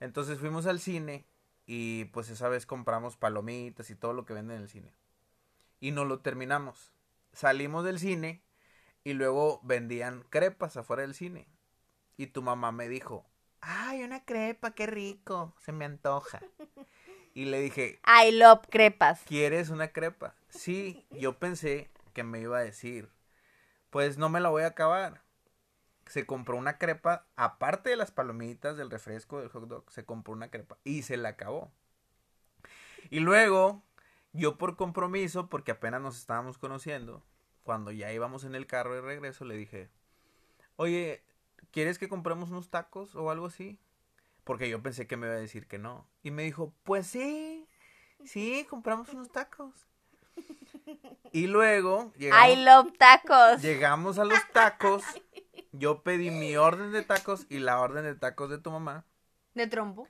[0.00, 1.26] Entonces fuimos al cine
[1.66, 4.92] y pues esa vez compramos palomitas y todo lo que venden en el cine.
[5.84, 6.94] Y no lo terminamos.
[7.34, 8.42] Salimos del cine
[9.04, 11.46] y luego vendían crepas afuera del cine.
[12.16, 13.26] Y tu mamá me dijo,
[13.60, 16.40] ay, una crepa, qué rico, se me antoja.
[17.34, 19.24] Y le dije, I love crepas.
[19.26, 20.34] ¿Quieres una crepa?
[20.48, 23.10] Sí, yo pensé que me iba a decir,
[23.90, 25.20] pues no me la voy a acabar.
[26.06, 30.32] Se compró una crepa, aparte de las palomitas, del refresco, del hot dog, se compró
[30.32, 31.70] una crepa y se la acabó.
[33.10, 33.82] Y luego,
[34.34, 37.24] yo por compromiso, porque apenas nos estábamos conociendo,
[37.62, 39.88] cuando ya íbamos en el carro de regreso, le dije,
[40.76, 41.24] oye,
[41.70, 43.78] ¿quieres que compremos unos tacos o algo así?
[44.42, 46.06] Porque yo pensé que me iba a decir que no.
[46.22, 47.66] Y me dijo, pues sí,
[48.24, 49.86] sí, compramos unos tacos.
[51.32, 53.62] Y luego llegamos, I love tacos.
[53.62, 55.02] llegamos a los tacos.
[55.72, 59.06] Yo pedí mi orden de tacos y la orden de tacos de tu mamá.
[59.54, 60.08] ¿De trompo?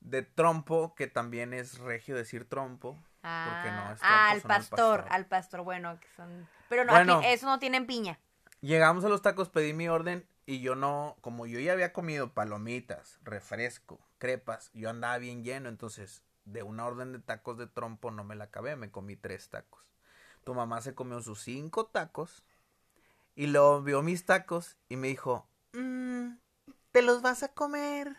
[0.00, 3.02] De trompo, que también es regio decir trompo.
[3.28, 5.06] Ah, Porque no, ah, al pastor, pastor.
[5.10, 6.48] al pastor, bueno, que son...
[6.68, 7.18] Pero no, Bueno.
[7.18, 8.20] aquí eso no tienen piña.
[8.60, 12.32] Llegamos a los tacos, pedí mi orden y yo no, como yo ya había comido
[12.32, 18.12] palomitas, refresco, crepas, yo andaba bien lleno, entonces de una orden de tacos de trompo
[18.12, 19.82] no me la acabé, me comí tres tacos.
[20.44, 22.44] Tu mamá se comió sus cinco tacos
[23.34, 26.36] y luego vio mis tacos y me dijo, "Mm,
[26.92, 28.16] ¿te los vas a comer?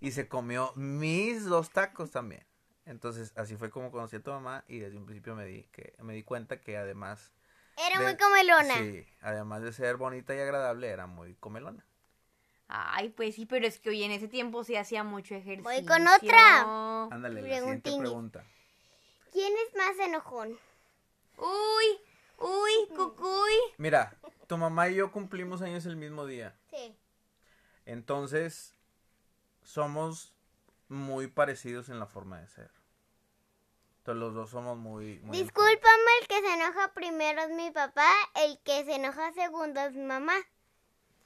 [0.00, 2.44] Y se comió mis dos tacos también.
[2.84, 5.94] Entonces así fue como conocí a tu mamá y desde un principio me di, que,
[6.00, 7.32] me di cuenta que además
[7.76, 8.74] Era de- muy comelona.
[8.74, 11.84] Sí, además de ser bonita y agradable, era muy comelona.
[12.68, 15.62] Ay, pues sí, pero es que hoy en ese tiempo sí hacía mucho ejercicio.
[15.70, 17.06] Voy con otra.
[17.10, 18.44] Ándale, la siguiente pregunta.
[19.30, 20.58] ¿Quién es más enojón?
[21.36, 22.00] Uy,
[22.38, 23.52] uy, cucuy.
[23.76, 24.16] Mira,
[24.46, 26.56] tu mamá y yo cumplimos años el mismo día.
[26.70, 26.96] Sí.
[27.84, 28.74] Entonces,
[29.62, 30.31] somos
[30.92, 32.70] muy parecidos en la forma de ser.
[33.98, 35.20] Entonces, los dos somos muy...
[35.20, 39.80] muy Discúlpame, el que se enoja primero es mi papá, el que se enoja segundo
[39.80, 40.34] es mi mamá.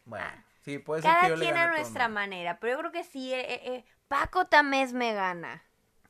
[0.04, 0.26] Bueno,
[0.62, 3.32] sí, puede ser que yo quien gane a nuestra manera, pero yo creo que sí,
[3.32, 5.62] eh, eh, eh, Paco Tamés me gana.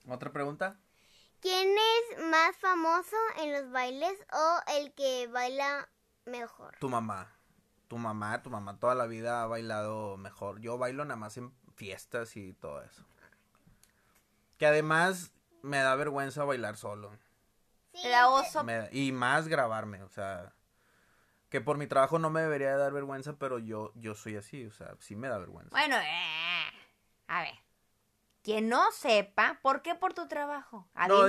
[0.08, 0.78] ¿Otra pregunta?
[1.40, 5.88] ¿Quién es más famoso en los bailes o el que baila
[6.24, 6.76] mejor?
[6.78, 7.32] Tu mamá.
[7.88, 10.60] Tu mamá, tu mamá toda la vida ha bailado mejor.
[10.60, 13.04] Yo bailo nada más en fiestas y todo eso.
[14.58, 17.12] Que además me da vergüenza bailar solo.
[17.92, 18.64] Sí, da oso.
[18.64, 20.52] Me y más grabarme, o sea,
[21.48, 24.66] que por mi trabajo no me debería de dar vergüenza, pero yo, yo soy así,
[24.66, 25.70] o sea, sí me da vergüenza.
[25.70, 26.70] Bueno, eh,
[27.28, 27.54] a ver.
[28.42, 30.88] Quien no sepa, ¿por qué por tu trabajo?
[31.08, 31.28] No, me-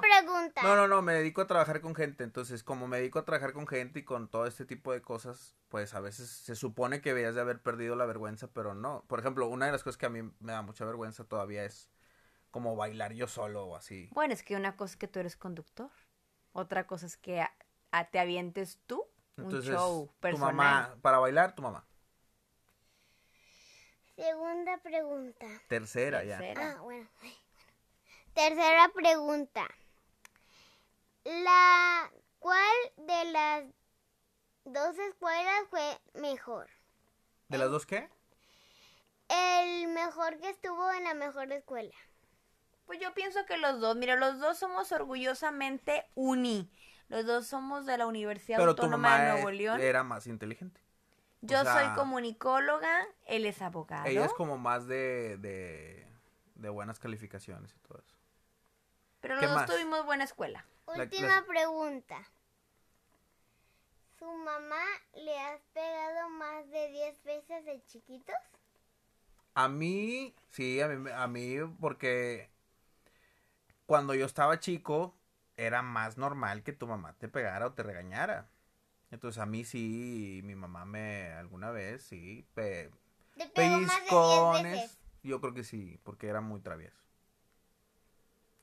[0.00, 0.62] pregunta.
[0.62, 3.52] No, no, no, me dedico a trabajar con gente, entonces como me dedico a trabajar
[3.52, 7.10] con gente y con todo este tipo de cosas, pues a veces se supone que
[7.10, 9.04] deberías de haber perdido la vergüenza, pero no.
[9.08, 11.90] Por ejemplo, una de las cosas que a mí me da mucha vergüenza todavía es
[12.50, 14.08] como bailar yo solo o así.
[14.12, 15.90] Bueno, es que una cosa es que tú eres conductor.
[16.52, 17.54] Otra cosa es que a-
[17.92, 19.04] a- te avientes tú
[19.36, 20.54] Entonces, un show tu personal.
[20.54, 21.84] mamá, para bailar, tu mamá.
[24.16, 25.46] Segunda pregunta.
[25.68, 26.38] Tercera, ya.
[26.38, 26.76] Tercera.
[26.76, 27.08] Ah, bueno.
[28.34, 29.66] Tercera pregunta.
[31.24, 33.64] La ¿cuál de las
[34.64, 36.68] dos escuelas fue mejor?
[37.48, 38.08] ¿De las dos qué?
[39.28, 41.94] El mejor que estuvo en la mejor escuela.
[42.88, 46.70] Pues yo pienso que los dos, mira, los dos somos orgullosamente uni.
[47.08, 49.78] Los dos somos de la Universidad Pero tu Autónoma mamá de Nuevo e- León.
[49.80, 50.80] era más inteligente.
[51.42, 54.06] Yo o sea, soy comunicóloga, él es abogado.
[54.06, 56.06] Ella es como más de, de,
[56.54, 58.16] de buenas calificaciones y todo eso.
[59.20, 59.70] Pero los ¿Qué dos más?
[59.70, 60.64] tuvimos buena escuela.
[60.86, 62.16] La- Última la- pregunta.
[64.18, 64.82] ¿Su mamá
[65.14, 68.34] le has pegado más de 10 veces de chiquitos?
[69.52, 72.48] A mí, sí, a mí, me- a mí, porque
[73.88, 75.16] cuando yo estaba chico,
[75.56, 78.50] era más normal que tu mamá te pegara o te regañara.
[79.10, 82.90] Entonces a mí sí, mi mamá me, alguna vez, sí, pe,
[83.34, 84.76] Te pegó más de 10 pellizcones.
[84.76, 84.98] veces.
[85.22, 87.02] Yo creo que sí, porque era muy travieso.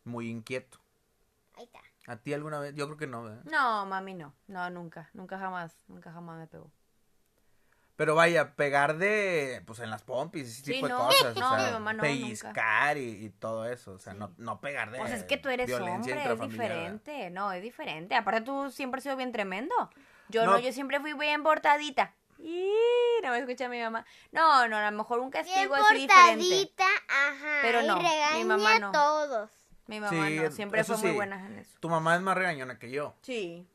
[0.03, 0.77] Muy inquieto.
[1.55, 1.79] Ahí está.
[2.05, 2.75] ¿A ti alguna vez?
[2.75, 3.43] Yo creo que no, ¿verdad?
[3.45, 4.31] No, mami, no.
[4.47, 5.09] No, nunca.
[5.13, 5.75] Nunca jamás.
[5.87, 6.71] Nunca jamás me pegó.
[7.95, 10.97] Pero vaya, pegar de, pues en las pompis, ese Sí, tipo no.
[10.97, 11.35] de cosas.
[11.37, 13.93] No, o sea, mi mamá no, pellizcar y, y todo eso.
[13.93, 17.29] O sea, no, no pegar de Pues es que tú eres hombre, es diferente.
[17.29, 18.15] No, es diferente.
[18.15, 19.73] Aparte tú siempre has sido bien tremendo.
[20.27, 20.59] Yo no, No.
[20.59, 22.13] yo siempre fui bien portadita.
[22.37, 22.69] Y
[23.23, 24.05] no me escucha mi mamá.
[24.33, 26.13] No, no, a lo mejor un Bien castigo así diferente.
[26.43, 27.59] portadita, ajá.
[27.61, 28.91] Pero y no, mi regaña mamá a no.
[28.91, 29.49] todos.
[29.87, 31.77] Mi mamá Sí, no, siempre fue muy buena en eso.
[31.79, 33.15] Tu mamá es más regañona que yo.
[33.21, 33.65] Sí.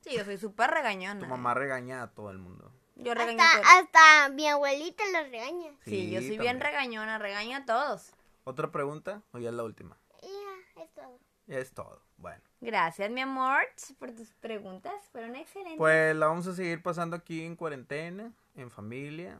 [0.00, 1.20] Sí, yo soy súper regañona.
[1.20, 2.72] Tu mamá regaña a todo el mundo.
[2.96, 5.72] Yo regaño Hasta, hasta mi abuelita los regaña.
[5.84, 8.12] Sí, yo soy bien regañona, regaño a todos.
[8.44, 9.96] ¿Otra pregunta o ya es la última?
[10.22, 11.18] Ya, es todo.
[11.46, 12.00] Ya es todo.
[12.18, 12.42] Bueno.
[12.60, 13.60] Gracias, mi amor,
[13.98, 14.92] por tus preguntas.
[15.12, 15.76] Fueron excelentes.
[15.78, 19.38] Pues la vamos a seguir pasando aquí en cuarentena, en familia.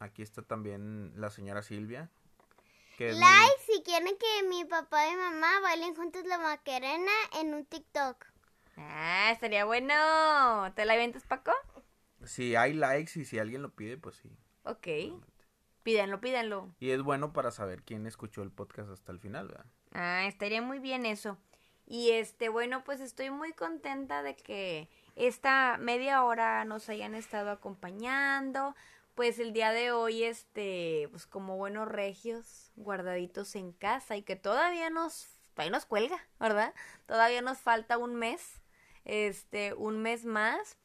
[0.00, 2.08] Aquí está también la señora Silvia.
[2.98, 7.12] Que es mi- Like si quieren que mi papá y mamá bailen juntos la macarena
[7.40, 8.24] en un TikTok.
[8.78, 9.94] Ah, estaría bueno.
[10.74, 11.52] ¿Te la avientas, Paco?
[12.26, 14.30] Si hay likes y si alguien lo pide, pues sí.
[14.64, 14.88] Ok.
[15.82, 16.74] Pídanlo, pídanlo.
[16.80, 19.66] Y es bueno para saber quién escuchó el podcast hasta el final, ¿verdad?
[19.92, 21.38] Ah, estaría muy bien eso.
[21.86, 27.50] Y este, bueno, pues estoy muy contenta de que esta media hora nos hayan estado
[27.50, 28.74] acompañando.
[29.14, 34.36] Pues el día de hoy, este, pues como buenos regios, guardaditos en casa y que
[34.36, 36.74] todavía nos, todavía nos cuelga, ¿verdad?
[37.06, 38.60] Todavía nos falta un mes,
[39.04, 40.76] este, un mes más.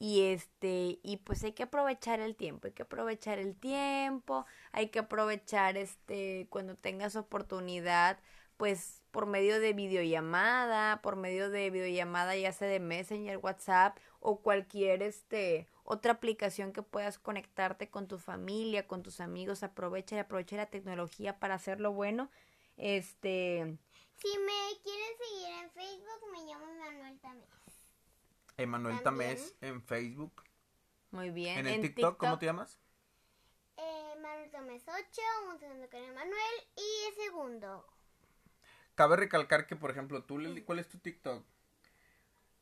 [0.00, 4.90] Y este, y pues hay que aprovechar el tiempo, hay que aprovechar el tiempo, hay
[4.90, 8.20] que aprovechar este, cuando tengas oportunidad,
[8.56, 14.40] pues por medio de videollamada, por medio de videollamada ya sea de Messenger, WhatsApp o
[14.40, 20.18] cualquier este otra aplicación que puedas conectarte con tu familia, con tus amigos, aprovecha y
[20.20, 22.30] aprovecha la tecnología para hacerlo bueno.
[22.76, 23.78] Este,
[24.16, 27.57] Si me quieren seguir en Facebook, me llamo Manuel también.
[28.58, 29.36] Emanuel También.
[29.36, 30.42] Tamés en Facebook.
[31.10, 31.58] muy bien.
[31.58, 32.78] En el TikTok, ¿cómo te llamas?
[33.76, 37.86] Eh, Manuel Tomés 8, un segundo con Manuel y el segundo.
[38.94, 41.44] Cabe recalcar que, por ejemplo, tú, Lili, ¿cuál es tu TikTok?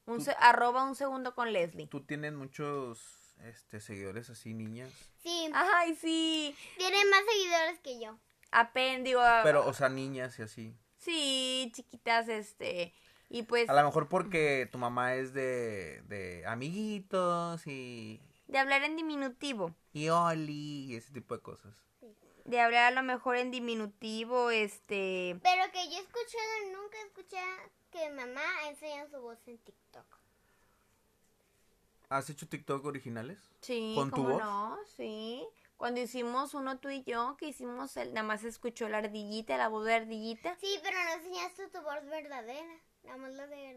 [0.05, 1.87] Un se- arroba un segundo con Leslie.
[1.89, 4.93] Tú tienes muchos este, seguidores así, niñas.
[5.23, 6.55] Sí, Ay, sí.
[6.77, 8.19] tiene más seguidores que yo.
[8.53, 10.77] Apen, digo, Pero, o sea, niñas y así.
[10.99, 12.93] sí, chiquitas, este,
[13.29, 18.83] y pues A lo mejor porque tu mamá es de, de amiguitos y, de hablar
[18.85, 21.75] en diminutivo, y Oli y ese tipo de cosas.
[22.45, 27.39] de hablar a lo mejor en diminutivo, este, Pero que yo he escuchado, nunca escuché
[27.91, 30.07] que mamá enseña su voz en TikTok.
[32.09, 33.39] ¿Has hecho TikTok originales?
[33.62, 34.39] sí, ¿Con tu ¿cómo voz?
[34.39, 34.79] no?
[34.97, 35.45] Sí.
[35.77, 39.69] Cuando hicimos uno tú y yo, que hicimos, el, nada más escuchó la ardillita, la
[39.69, 40.57] voz de ardillita.
[40.61, 42.81] Sí, pero no enseñaste tu voz verdadera.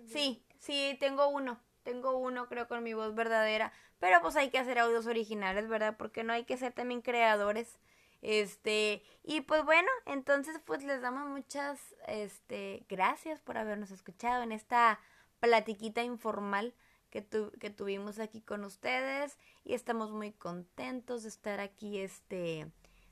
[0.07, 1.59] Sí, sí, tengo uno.
[1.83, 3.71] Tengo uno, creo, con mi voz verdadera.
[3.99, 5.95] Pero pues hay que hacer audios originales, ¿verdad?
[5.97, 7.79] Porque no hay que ser también creadores.
[8.21, 14.51] Este, y pues bueno, entonces pues les damos muchas, este, gracias por habernos escuchado en
[14.51, 14.99] esta
[15.39, 16.73] platiquita informal
[17.11, 19.37] que, tu- que tuvimos aquí con ustedes.
[19.63, 22.67] Y estamos muy contentos de estar aquí, este,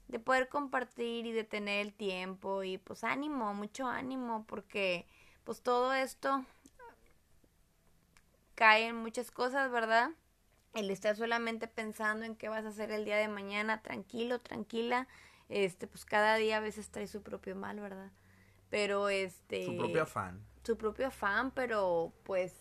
[0.07, 2.63] de poder compartir y de tener el tiempo.
[2.63, 5.07] Y pues ánimo, mucho ánimo, porque
[5.47, 6.43] pues todo esto
[8.55, 10.09] cae en muchas cosas, ¿verdad?
[10.73, 15.07] El estar solamente pensando en qué vas a hacer el día de mañana, tranquilo, tranquila,
[15.47, 18.11] este, pues cada día a veces trae su propio mal, ¿verdad?
[18.69, 19.63] Pero este...
[19.63, 20.43] Su propio afán.
[20.63, 22.53] Su propio afán, pero pues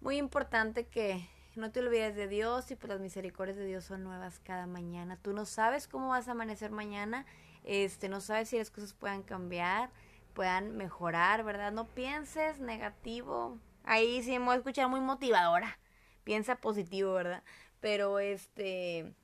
[0.00, 4.04] muy importante que no te olvides de Dios y pues las misericordias de Dios son
[4.04, 5.18] nuevas cada mañana.
[5.20, 7.26] Tú no sabes cómo vas a amanecer mañana,
[7.64, 9.90] este, no sabes si las cosas puedan cambiar,
[10.30, 11.72] puedan mejorar, ¿verdad?
[11.72, 13.58] No pienses negativo.
[13.84, 15.78] Ahí sí me voy a escuchar muy motivadora.
[16.24, 17.42] Piensa positivo, ¿verdad?
[17.80, 19.14] Pero este,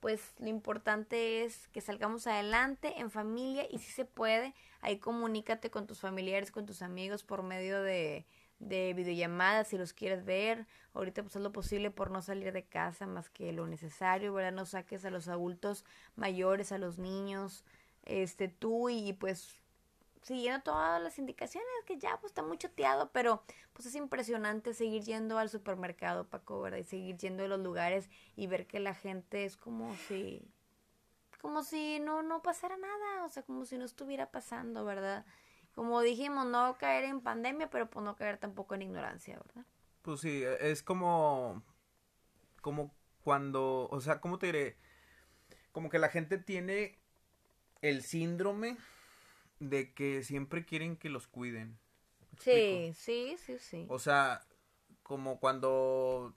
[0.00, 5.70] pues lo importante es que salgamos adelante en familia y si se puede, ahí comunícate
[5.70, 8.26] con tus familiares, con tus amigos por medio de,
[8.58, 10.66] de videollamadas si los quieres ver.
[10.94, 14.52] Ahorita pues haz lo posible por no salir de casa más que lo necesario, ¿verdad?
[14.52, 15.84] No saques a los adultos
[16.16, 17.64] mayores, a los niños,
[18.04, 19.59] este tú y pues
[20.22, 25.02] siguiendo todas las indicaciones que ya pues está muy choteado, pero pues es impresionante seguir
[25.02, 26.78] yendo al supermercado, Paco, ¿verdad?
[26.78, 30.42] Y seguir yendo a los lugares y ver que la gente es como si
[31.40, 35.24] como si no no pasara nada, o sea, como si no estuviera pasando, ¿verdad?
[35.74, 39.64] Como dijimos, no caer en pandemia, pero pues no caer tampoco en ignorancia, ¿verdad?
[40.02, 41.62] Pues sí, es como.
[42.60, 43.88] Como cuando.
[43.90, 44.76] O sea, ¿cómo te diré?
[45.72, 46.98] Como que la gente tiene
[47.80, 48.76] el síndrome
[49.60, 51.78] de que siempre quieren que los cuiden.
[52.38, 53.86] Sí, sí, sí, sí.
[53.88, 54.42] O sea,
[55.02, 56.34] como cuando.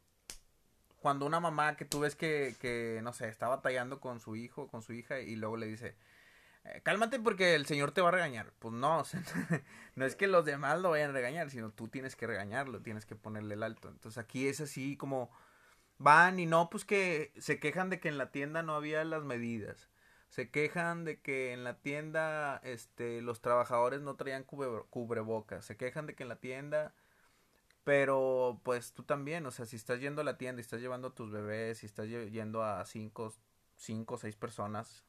[0.98, 4.68] Cuando una mamá que tú ves que, que, no sé, está batallando con su hijo,
[4.70, 5.98] con su hija, y luego le dice,
[6.64, 8.54] eh, cálmate porque el señor te va a regañar.
[8.60, 9.22] Pues no, o sea,
[9.96, 13.06] no es que los demás lo vayan a regañar, sino tú tienes que regañarlo, tienes
[13.06, 13.90] que ponerle el alto.
[13.90, 15.30] Entonces aquí es así como
[15.98, 19.24] van y no, pues que se quejan de que en la tienda no había las
[19.24, 19.90] medidas.
[20.34, 25.64] Se quejan de que en la tienda este, los trabajadores no traían cubre- cubrebocas.
[25.64, 26.94] Se quejan de que en la tienda
[27.84, 31.10] pero pues tú también, o sea, si estás yendo a la tienda y estás llevando
[31.10, 33.34] a tus bebés, si estás yendo a cinco,
[33.78, 35.06] cinco o seis personas,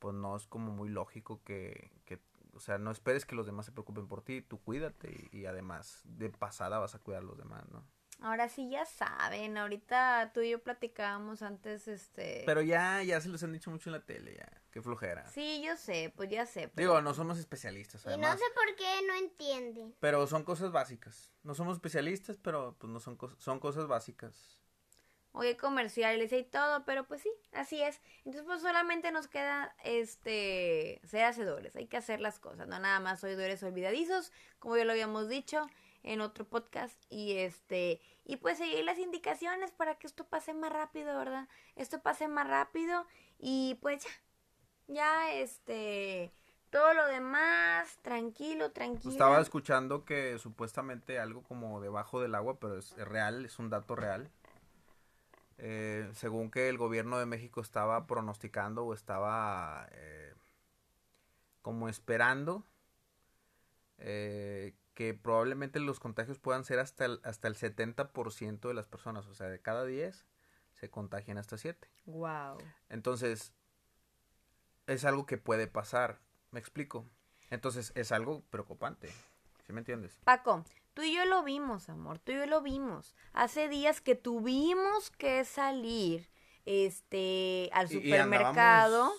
[0.00, 2.20] pues no es como muy lógico que, que,
[2.54, 5.46] o sea, no esperes que los demás se preocupen por ti, tú cuídate y, y
[5.46, 7.84] además de pasada vas a cuidar a los demás, ¿no?
[8.22, 12.42] Ahora sí ya saben, ahorita tú y yo platicábamos antes, este...
[12.44, 15.26] Pero ya, ya se los han dicho mucho en la tele, ya, qué flojera.
[15.30, 16.68] Sí, yo sé, pues ya sé.
[16.68, 19.94] pero- Digo, no somos especialistas, Y no sé por qué no entienden.
[20.00, 21.32] pero son cosas básicas.
[21.42, 24.58] No somos especialistas, pero pues no son, cos- son cosas básicas.
[25.32, 28.00] Oye, comerciales y todo, pero pues sí, así es.
[28.24, 32.98] Entonces, pues solamente nos queda este ser hacedores, hay que hacer las cosas, no nada
[33.00, 35.66] más oidores olvidadizos, como ya lo habíamos dicho
[36.02, 40.72] en otro podcast y este y pues seguir las indicaciones para que esto pase más
[40.72, 41.48] rápido, ¿verdad?
[41.76, 43.06] Esto pase más rápido
[43.38, 44.10] y pues ya
[44.88, 46.32] ya este
[46.70, 49.10] todo lo demás tranquilo, tranquilo.
[49.10, 53.70] Estaba escuchando que supuestamente algo como debajo del agua, pero es, es real, es un
[53.70, 54.30] dato real.
[55.58, 60.32] Eh, según que el gobierno de México estaba pronosticando o estaba eh,
[61.60, 62.64] como esperando
[63.98, 69.26] eh, que probablemente los contagios puedan ser hasta el, hasta el 70% de las personas,
[69.28, 70.26] o sea, de cada 10
[70.74, 71.88] se contagian hasta 7.
[72.04, 72.58] Wow.
[72.90, 73.54] Entonces,
[74.86, 76.20] es algo que puede pasar.
[76.50, 77.06] ¿Me explico?
[77.48, 79.08] Entonces, es algo preocupante.
[79.66, 80.20] ¿Sí me entiendes?
[80.24, 83.16] Paco, tú y yo lo vimos, amor, tú y yo lo vimos.
[83.32, 86.28] Hace días que tuvimos que salir
[86.66, 89.14] este al Y- y supermercado.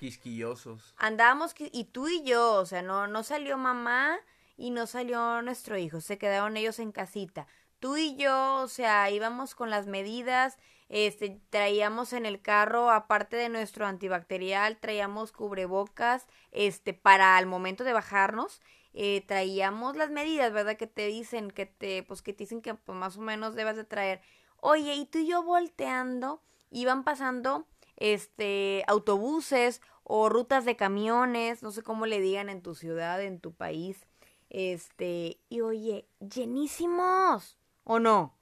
[0.00, 0.94] Quisquillosos.
[0.96, 4.18] Andábamos y tú y yo, o sea, no no salió mamá
[4.60, 7.46] y no salió nuestro hijo, se quedaron ellos en casita.
[7.78, 10.58] Tú y yo, o sea, íbamos con las medidas,
[10.90, 17.84] este, traíamos en el carro, aparte de nuestro antibacterial, traíamos cubrebocas, este, para al momento
[17.84, 18.60] de bajarnos,
[18.92, 20.76] eh, traíamos las medidas, ¿verdad?
[20.76, 23.76] Que te dicen, que te, pues que te dicen que pues, más o menos debes
[23.76, 24.20] de traer.
[24.58, 31.70] Oye, y tú y yo volteando, iban pasando, este, autobuses o rutas de camiones, no
[31.70, 34.06] sé cómo le digan en tu ciudad, en tu país,
[34.50, 38.34] este, y oye, llenísimos, ¿o no?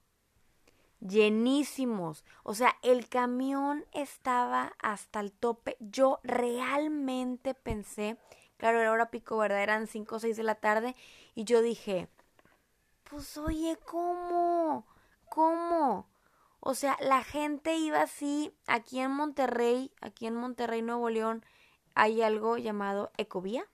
[1.00, 2.24] Llenísimos.
[2.42, 5.76] O sea, el camión estaba hasta el tope.
[5.78, 8.16] Yo realmente pensé,
[8.56, 9.62] claro, era hora pico, ¿verdad?
[9.62, 10.96] Eran 5 o 6 de la tarde.
[11.34, 12.08] Y yo dije,
[13.04, 14.86] pues oye, ¿cómo?
[15.28, 16.08] ¿Cómo?
[16.60, 18.52] O sea, la gente iba así.
[18.66, 21.44] Aquí en Monterrey, aquí en Monterrey, Nuevo León,
[21.94, 23.66] hay algo llamado Ecovía.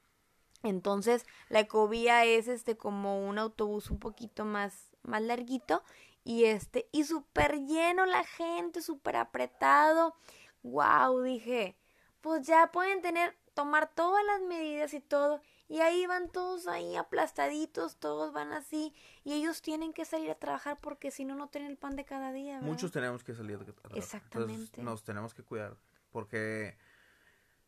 [0.64, 5.84] Entonces, la ecovía es este como un autobús un poquito más, más larguito
[6.24, 10.16] y este, y súper lleno la gente, súper apretado.
[10.62, 11.76] Wow, dije,
[12.22, 15.42] pues ya pueden tener, tomar todas las medidas y todo.
[15.68, 18.94] Y ahí van todos ahí aplastaditos, todos van así.
[19.22, 22.06] Y ellos tienen que salir a trabajar porque si no, no tienen el pan de
[22.06, 22.54] cada día.
[22.54, 22.68] ¿verdad?
[22.68, 23.98] Muchos tenemos que salir de trabajar.
[23.98, 24.82] Entonces, Exactamente.
[24.82, 25.76] nos tenemos que cuidar.
[26.10, 26.78] Porque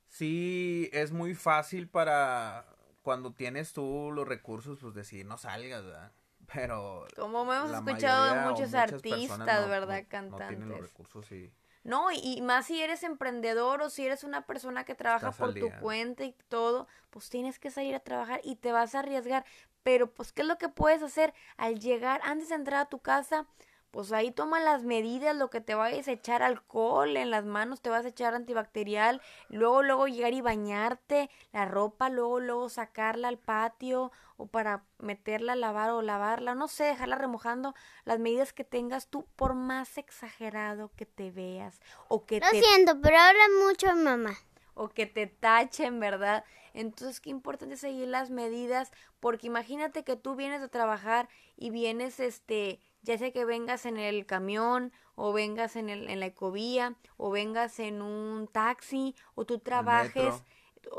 [0.09, 2.76] sí es muy fácil para
[3.07, 6.11] cuando tienes tú los recursos, pues decir, no salgas, ¿verdad?
[6.53, 7.07] Pero.
[7.15, 10.03] Como hemos escuchado de muchos artistas, no- ¿verdad?
[10.11, 10.81] no- No tienen los Cantantes.
[10.81, 11.53] recursos y.
[11.85, 15.71] No, y, más si eres emprendedor o si eres una persona que trabaja por tu
[15.81, 19.45] cuenta y todo, pues tienes que salir a trabajar y te vas a arriesgar.
[19.85, 22.99] Pero pues, ¿qué es lo que puedes hacer al llegar, antes de entrar a tu
[22.99, 23.47] casa?
[23.91, 27.81] Pues ahí toma las medidas, lo que te vayas a echar alcohol en las manos,
[27.81, 33.29] te vas a echar antibacterial, luego, luego llegar y bañarte, la ropa, luego, luego sacarla
[33.29, 37.75] al patio o para meterla a lavar o lavarla, no sé, dejarla remojando,
[38.05, 42.61] las medidas que tengas tú, por más exagerado que te veas o que Lo te
[42.63, 44.37] siento, pero habla mucho mamá.
[44.75, 46.45] o que te tachen, ¿verdad?
[46.75, 52.21] Entonces, qué importante seguir las medidas, porque imagínate que tú vienes a trabajar y vienes,
[52.21, 56.97] este, ya sea que vengas en el camión, o vengas en, el, en la ecovía,
[57.17, 60.43] o vengas en un taxi, o tú trabajes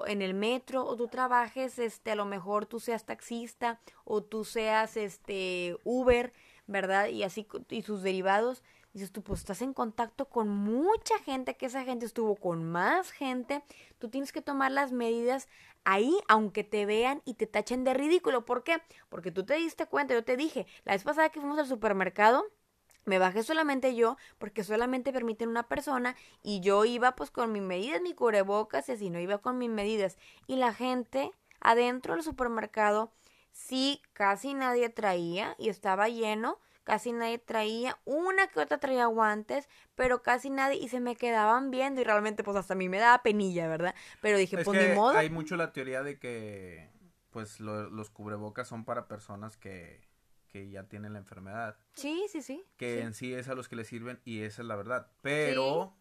[0.07, 4.45] en el metro, o tú trabajes, este, a lo mejor tú seas taxista, o tú
[4.45, 6.33] seas, este, Uber,
[6.65, 7.09] ¿verdad?
[7.09, 8.63] Y así, y sus derivados,
[8.97, 13.11] dices tú, pues estás en contacto con mucha gente, que esa gente estuvo con más
[13.11, 13.63] gente,
[13.99, 15.47] tú tienes que tomar las medidas
[15.83, 18.43] ahí, aunque te vean y te tachen de ridículo.
[18.43, 18.81] ¿Por qué?
[19.09, 22.45] Porque tú te diste cuenta, yo te dije, la vez pasada que fuimos al supermercado,
[23.07, 27.61] Me bajé solamente yo, porque solamente permiten una persona, y yo iba pues con mis
[27.61, 30.17] medidas, mi cubrebocas, y así no iba con mis medidas.
[30.45, 31.31] Y la gente
[31.61, 33.13] adentro del supermercado,
[33.53, 39.67] sí, casi nadie traía, y estaba lleno, casi nadie traía, una que otra traía guantes,
[39.95, 42.97] pero casi nadie, y se me quedaban viendo, y realmente pues hasta a mí me
[42.97, 43.93] daba penilla, ¿verdad?
[44.21, 45.17] Pero dije, Es pues que ni modo.
[45.17, 46.89] hay mucho la teoría de que
[47.29, 50.07] pues lo- los cubrebocas son para personas que,
[50.47, 52.63] que ya tienen la enfermedad, Sí, sí, sí.
[52.77, 53.01] que sí.
[53.01, 55.11] en sí es a los que les sirven y esa es la verdad.
[55.21, 55.93] Pero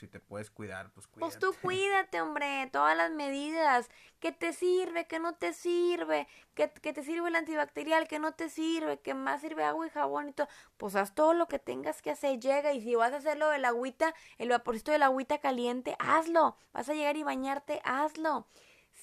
[0.00, 1.20] si te puedes cuidar, pues cuídate.
[1.20, 3.90] Pues tú cuídate, hombre, todas las medidas.
[4.18, 5.06] ¿Qué te sirve?
[5.06, 6.26] ¿Qué no te sirve?
[6.54, 8.08] ¿Qué, qué te sirve el antibacterial?
[8.08, 8.98] ¿Qué no te sirve?
[9.00, 10.48] ¿Qué más sirve agua y jabón y todo?
[10.78, 12.72] Pues haz todo lo que tengas que hacer, llega.
[12.72, 16.56] Y si vas a hacerlo del agüita, el vaporcito del agüita caliente, hazlo.
[16.72, 18.46] Vas a llegar y bañarte, hazlo.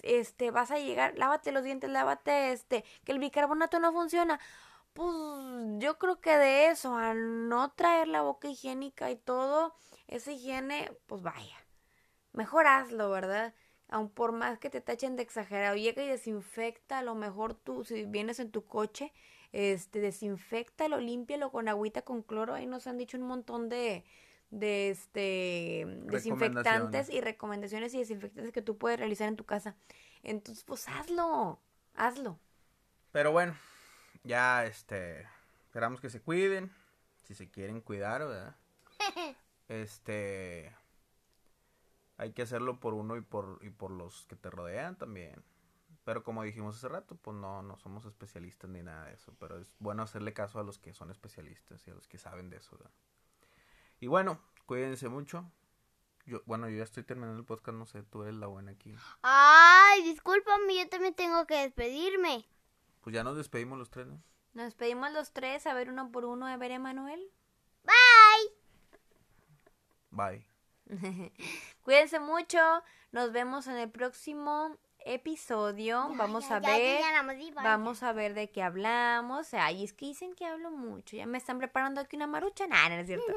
[0.04, 4.40] Este, vas a llegar, lávate los dientes, lávate este, que el bicarbonato no funciona.
[4.98, 9.76] Pues yo creo que de eso, a no traer la boca higiénica y todo,
[10.08, 11.56] esa higiene, pues vaya.
[12.34, 13.54] Mejor hazlo, ¿verdad?
[13.90, 17.84] Aun por más que te tachen de exagerado, llega y desinfecta, a lo mejor tú,
[17.84, 19.14] si vienes en tu coche,
[19.52, 24.04] este, desinfectalo, límpialo con agüita con cloro, ahí nos han dicho un montón de,
[24.50, 29.76] de este, desinfectantes y recomendaciones y desinfectantes que tú puedes realizar en tu casa.
[30.24, 31.60] Entonces, pues hazlo,
[31.94, 32.40] hazlo.
[33.12, 33.56] Pero bueno,
[34.28, 35.28] ya este
[35.66, 36.72] esperamos que se cuiden,
[37.24, 38.56] si se quieren cuidar, ¿verdad?
[39.70, 40.74] Este
[42.16, 45.44] hay que hacerlo por uno y por y por los que te rodean también.
[46.06, 49.60] Pero como dijimos hace rato, pues no no somos especialistas ni nada de eso, pero
[49.60, 52.58] es bueno hacerle caso a los que son especialistas y a los que saben de
[52.58, 52.94] eso, ¿verdad?
[54.00, 55.52] Y bueno, cuídense mucho.
[56.26, 58.96] Yo, bueno, yo ya estoy terminando el podcast, no sé, tú eres la buena aquí.
[59.22, 62.46] Ay, discúlpame, yo también tengo que despedirme.
[63.08, 64.22] Pues ya nos despedimos los tres, ¿no?
[64.52, 67.32] Nos despedimos los tres, a ver uno por uno, a ver, Emanuel.
[67.86, 68.52] Bye.
[70.10, 70.46] Bye.
[71.84, 72.60] Cuídense mucho,
[73.14, 76.10] nos vemos en el próximo episodio.
[76.18, 79.54] Vamos a Ya, ver, ya, vamos a ver de qué hablamos.
[79.54, 82.90] Ay, es que dicen que hablo mucho, ya me están preparando aquí una marucha, nada,
[82.90, 83.34] no es cierto.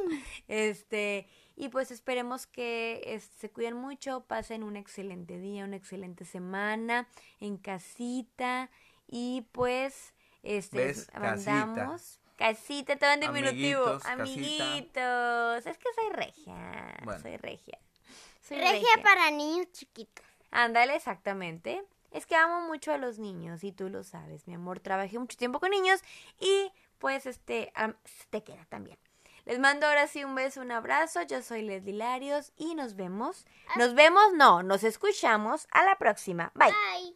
[0.48, 6.24] Este, y pues esperemos que este, se cuiden mucho, pasen un excelente día, una excelente
[6.24, 7.06] semana
[7.38, 8.68] en casita
[9.10, 11.10] y pues este ¿Ves?
[11.18, 15.66] mandamos casita todo en diminutivo, Amiguitos.
[15.66, 17.20] Es que soy regia, Bueno.
[17.20, 17.78] soy regia.
[18.40, 20.24] Soy Regia para niños chiquitos.
[20.50, 21.84] Ándale, exactamente.
[22.10, 24.80] Es que amo mucho a los niños y tú lo sabes, mi amor.
[24.80, 26.00] Trabajé mucho tiempo con niños
[26.40, 27.72] y pues este
[28.30, 28.98] te queda también.
[29.44, 31.22] Les mando ahora sí un beso, un abrazo.
[31.22, 33.46] Yo soy Leslie Larios y nos vemos.
[33.76, 36.50] Nos vemos, no, nos escuchamos a la próxima.
[36.54, 36.68] Bye.
[36.68, 37.08] Bye.